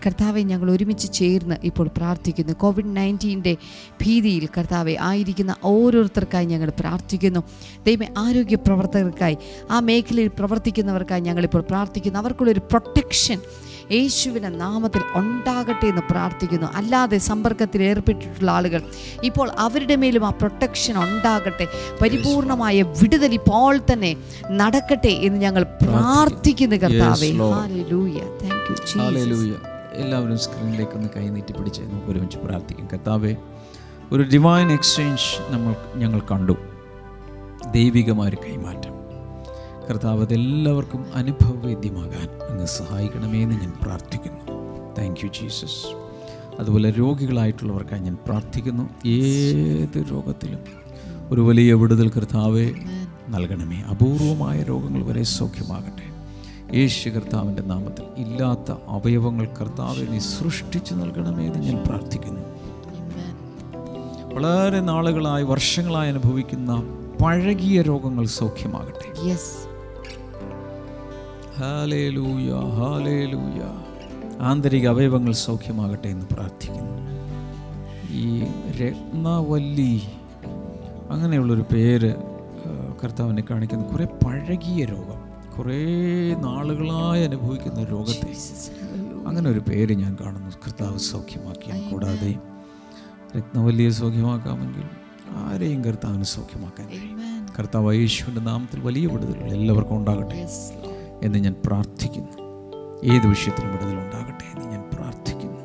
കർത്താവെ 0.05 0.41
ഞങ്ങൾ 0.41 0.71
ഒരുമിച്ച് 0.71 1.13
ചേർന്ന് 1.13 1.55
ഇപ്പോൾ 1.63 1.87
പ്രാർത്ഥിക്കുന്നു. 1.87 2.53
കോവിഡ് 2.53 2.95
നയന്റീന്റെ 2.95 3.57
ഭീതിയിൽ 4.01 4.47
കർത്താവെ 4.57 4.97
ആയിരിക്കുന്ന 5.01 5.55
ഓരോരുത്തർക്കായി 5.63 6.45
ഞങ്ങൾ 6.45 6.69
പ്രാർത്ഥിക്കുന്നു. 6.79 7.39
ദൈവം 7.85 8.05
ആരോഗ്യ 8.17 8.55
പ്രവർത്തകർക്കായി 8.55 9.37
ആ 9.71 9.79
മേഖലയിൽ 9.79 10.27
പ്രവർത്തിക്കുന്നവർക്കായി 10.27 11.21
ഞങ്ങളിപ്പോൾ 11.21 11.61
പ്രാർത്ഥിക്കുന്നു. 11.61 12.19
അവർക്കുള്ളൊരു 12.19 12.59
പ്രൊട്ടക്ഷൻ 12.59 13.39
യേശുവിന്റെ 13.91 14.49
നാമത്തിൽ 14.49 15.01
ഉണ്ടാകട്ടെ 15.15 15.87
എന്ന് 15.87 16.01
പ്രാർത്ഥിക്കുന്നു. 16.11 16.67
അല്ലാതെ 16.75 17.17
സമ്പർക്കത്തിൽ 17.17 17.83
ഏർപ്പെട്ടിട്ടുള്ള 17.83 18.51
ആളുകൾ 18.51 18.83
ഇപ്പോൾ 19.23 19.51
അവരുടെ 19.57 19.95
മേലും 19.95 20.25
ആ 20.25 20.29
പ്രൊട്ടക്ഷൻ 20.29 20.97
ഉണ്ടാകട്ടെ. 21.03 21.67
പരിപൂർണമായ 22.01 22.81
വിടുതൽ 22.81 23.33
ഇപ്പോൾ 23.33 23.79
തന്നെ 23.93 24.15
നടക്കട്ടെ 24.51 25.13
എന്ന് 25.27 25.39
ഞങ്ങൾ 25.41 25.63
പ്രാർത്ഥിക്കുന്നു 25.63 26.75
കർത്താവേ. 26.75 27.29
എല്ലാവരും 29.93 30.39
സ്ക്രീനിലേക്ക് 30.39 30.91
ഒന്ന് 30.91 31.09
കൈ 31.15 31.29
നീട്ടി 31.29 31.53
പിടിച്ച് 31.53 31.81
നമുക്ക് 31.81 32.07
ഒരുമിച്ച് 32.07 32.37
പ്രാർത്ഥിക്കും. 32.37 32.87
കർത്താവെ 32.93 33.35
ഒരു 34.11 34.23
ഡിവൈൻ 34.23 34.71
എക്സ്ചേഞ്ച് 34.71 35.53
നമ്മൾ 35.53 35.75
ഞങ്ങൾ 35.95 36.21
കണ്ടു. 36.31 36.55
ദൈവികമായ 37.71 38.29
ഒരു 38.29 38.37
കൈമാറ്റം. 38.45 38.82
കർത്താവ് 39.89 40.25
അതെല്ലാവർക്കും 40.25 41.05
അനുഭവവേദ്യമാകാൻ 41.15 42.29
അങ്ങ് 42.49 42.65
സഹായിക്കണമേ 42.65 43.43
എന്ന് 43.43 43.55
ഞാൻ 43.55 43.73
പ്രാർത്ഥിക്കുന്നു. 43.81 44.53
താങ്ക് 44.99 45.25
യു 45.25 45.29
ജീസസ് 45.29 46.03
അതുപോലെ 46.59 46.89
രോഗികളായിട്ടുള്ളവർക്കായി 46.89 48.01
ഞാൻ 48.01 48.17
പ്രാർത്ഥിക്കുന്നു. 48.27 49.07
ഏത് 49.07 50.05
രോഗത്തിലും 50.11 50.59
ഒരു 51.31 51.41
വലിയ 51.41 51.73
വിടുതൽ 51.73 52.09
കർത്താവെ 52.09 52.71
നൽകണമേ. 53.29 53.81
അപൂർവമായ 53.81 54.63
രോഗങ്ങൾ 54.63 55.03
വരെ 55.03 55.23
സൗഖ്യമാകട്ടെ. 55.23 56.13
യേശു 56.77 57.09
കർത്താവിന്റെ 57.09 57.61
നാമത്തിൽ 57.61 58.05
ഇല്ലാത്ത 58.17 58.77
അവയവങ്ങൾ 58.87 59.45
കർത്താവെ 59.45 60.05
നീ 60.05 60.19
സൃഷ്ടിച്ചു 60.19 60.93
നൽകണമേ 60.93 61.45
എന്ന് 61.45 61.59
ഞാൻ 61.59 61.83
പ്രാർത്ഥിക്കുന്നു. 61.87 62.41
വളരെ 64.33 64.79
നാളുകളായി 64.79 65.43
വർഷങ്ങളായി 65.43 66.09
അനുഭവിക്കുന്ന 66.09 66.97
പഴകിയ 67.23 67.81
രോഗങ്ങൾ 67.81 68.25
സൗഖ്യമാകട്ടെ. 68.25 69.29
Yes. 69.29 69.72
ഹാലേലൂയ 71.57 72.51
ഹാലേലൂയ 72.77 73.61
ആന്തരിക 74.39 74.85
അവയവങ്ങൾ 74.87 75.33
സൗഖ്യമാകട്ടെ 75.33 76.07
എന്ന് 76.07 76.25
പ്രാർത്ഥിക്കുന്നു. 76.31 76.93
ഈ 78.21 78.23
രത്നവല്ലി 78.79 80.01
അങ്ങനെയുള്ളൊരു 81.09 81.65
പേര് 81.73 82.11
കർത്താവിനെ 83.03 83.43
കാണിക്കുന്ന 83.49 83.83
കുറേ 83.83 84.05
പഴകിയ 84.25 84.85
രോഗം 84.85 85.21
കുറേ 85.57 85.79
നാളുകളായി 86.33 87.23
അനുഭവിക്കുന്ന 87.23 87.83
രോഗത്തെ 87.83 88.31
അങ്ങനെ 89.27 89.49
ഒരു 89.49 89.59
പേര് 89.59 89.93
ഞാൻ 89.93 90.17
കാണുന്നു. 90.21 90.51
കർത്താവ് 90.65 90.99
സൗഖ്യമാക്കിയാൽ 91.11 91.79
കൂടാതെ 91.89 92.31
രത്നവല്ലിയെ 93.37 93.89
സൗഖ്യമാക്കാമെങ്കിൽ 93.89 94.87
ആരെയും 95.43 95.85
കർത്താവിന് 95.85 96.23
സൗഖ്യമാക്കാൻ 96.23 96.87
കഴിയും. 96.87 97.19
കർത്താവ് 97.59 97.95
യേശുവിന്റെ 97.95 98.41
നാമത്തിൽ 98.41 98.79
വലിയ 98.79 99.05
വിടുതലുകൾ 99.07 99.49
എല്ലാവർക്കും 99.59 99.97
ഉണ്ടാകട്ടെ. 99.97 100.41
എന്ന് 101.23 101.39
ഞാൻ 101.39 101.55
പ്രാർത്ഥിക്കുന്നു. 101.65 102.31
ഏത് 103.13 103.27
വിഷയത്തിലും 103.27 103.71
വിടുതലുണ്ടാകട്ടെ 103.71 104.45
എന്ന് 104.55 104.71
ഞാൻ 104.71 104.83
പ്രാർത്ഥിക്കുന്നു. 104.93 105.59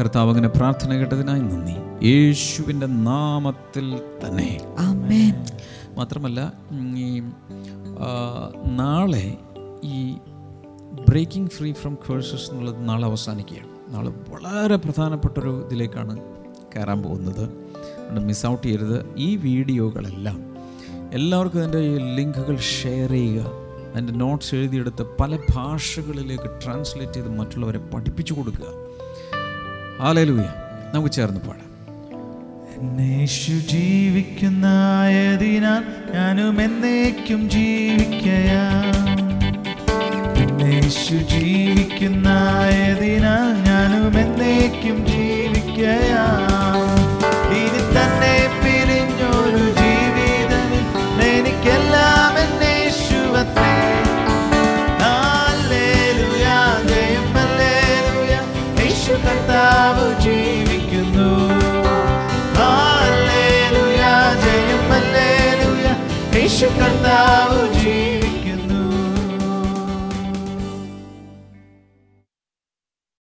കർത്താവ് 0.00 0.28
അങ്ങനെ 0.28 0.48
പ്രാർത്ഥന 0.48 0.92
കേട്ടതിനായി 0.92 1.40
നന്ദി. 1.40 2.06
യേശുവിന്റെ 2.06 2.86
നാമത്തിൽ 2.86 4.00
തന്നെ. 4.24 4.60
മാത്രമല്ല 5.96 6.52
ഈ 6.96 7.20
നാളെ 8.66 9.38
ഈ 9.84 10.14
ബ്രേക്കിംഗ് 11.08 11.50
ഫ്രീ 11.50 11.72
ഫ്രം 11.72 11.98
കേഴ്സസ് 12.10 12.50
എന്നുള്ളത് 12.50 12.88
നാളെ 12.88 13.04
അവസാനിക്കുകയാണ്. 13.04 13.94
നാളെ 13.94 14.10
വളരെ 14.10 14.76
പ്രധാനപ്പെട്ടൊരു 14.76 15.62
ഇതിലേക്കാണ് 15.66 16.18
കയറാൻ 16.76 17.02
പോകുന്നത്. 17.02 17.44
അതുകൊണ്ട് 17.44 18.20
മിസ് 18.20 18.46
ഔട്ട് 18.46 18.66
ചെയ്യരുത്. 18.66 19.14
ഈ 19.16 19.36
വീഡിയോകളെല്ലാം 19.36 20.56
എല്ലാവർക്കും 21.12 21.58
അതിന്റെ 21.58 21.78
ഈ 21.78 21.96
ലിങ്കുകൾ 22.16 22.56
ഷെയർ 22.56 23.10
ചെയ്യുക. 23.10 23.65
അതിന്റെ 23.96 24.12
നോട്ട്സ് 24.12 24.54
എഴുതിയെടുത്ത് 24.54 25.06
പല 25.20 25.36
ഭാഷകളിലേക്ക് 25.36 26.64
ട്രാൻസ്ലേറ്റ് 26.64 27.12
ചെയ്ത് 27.12 27.28
മറ്റുള്ളവരെ 27.28 27.78
പഠിപ്പിച്ചു 27.78 28.34
കൊടുക്കുക. 28.34 28.66
ആലലൂയ 30.00 30.44
നമുക്ക് 30.94 31.14
ചേർന്ന് 31.14 31.40
പാടാം. 31.40 31.66
എന്നേശു 32.78 33.52
എന്നേക്കും 36.60 37.50
ഞാനും 43.66 44.20
എന്നേക്കും 44.20 45.06
ജീവിക്കയാം. 45.06 46.65
യേശു 66.46 66.66
കർത്താവ് 66.78 67.62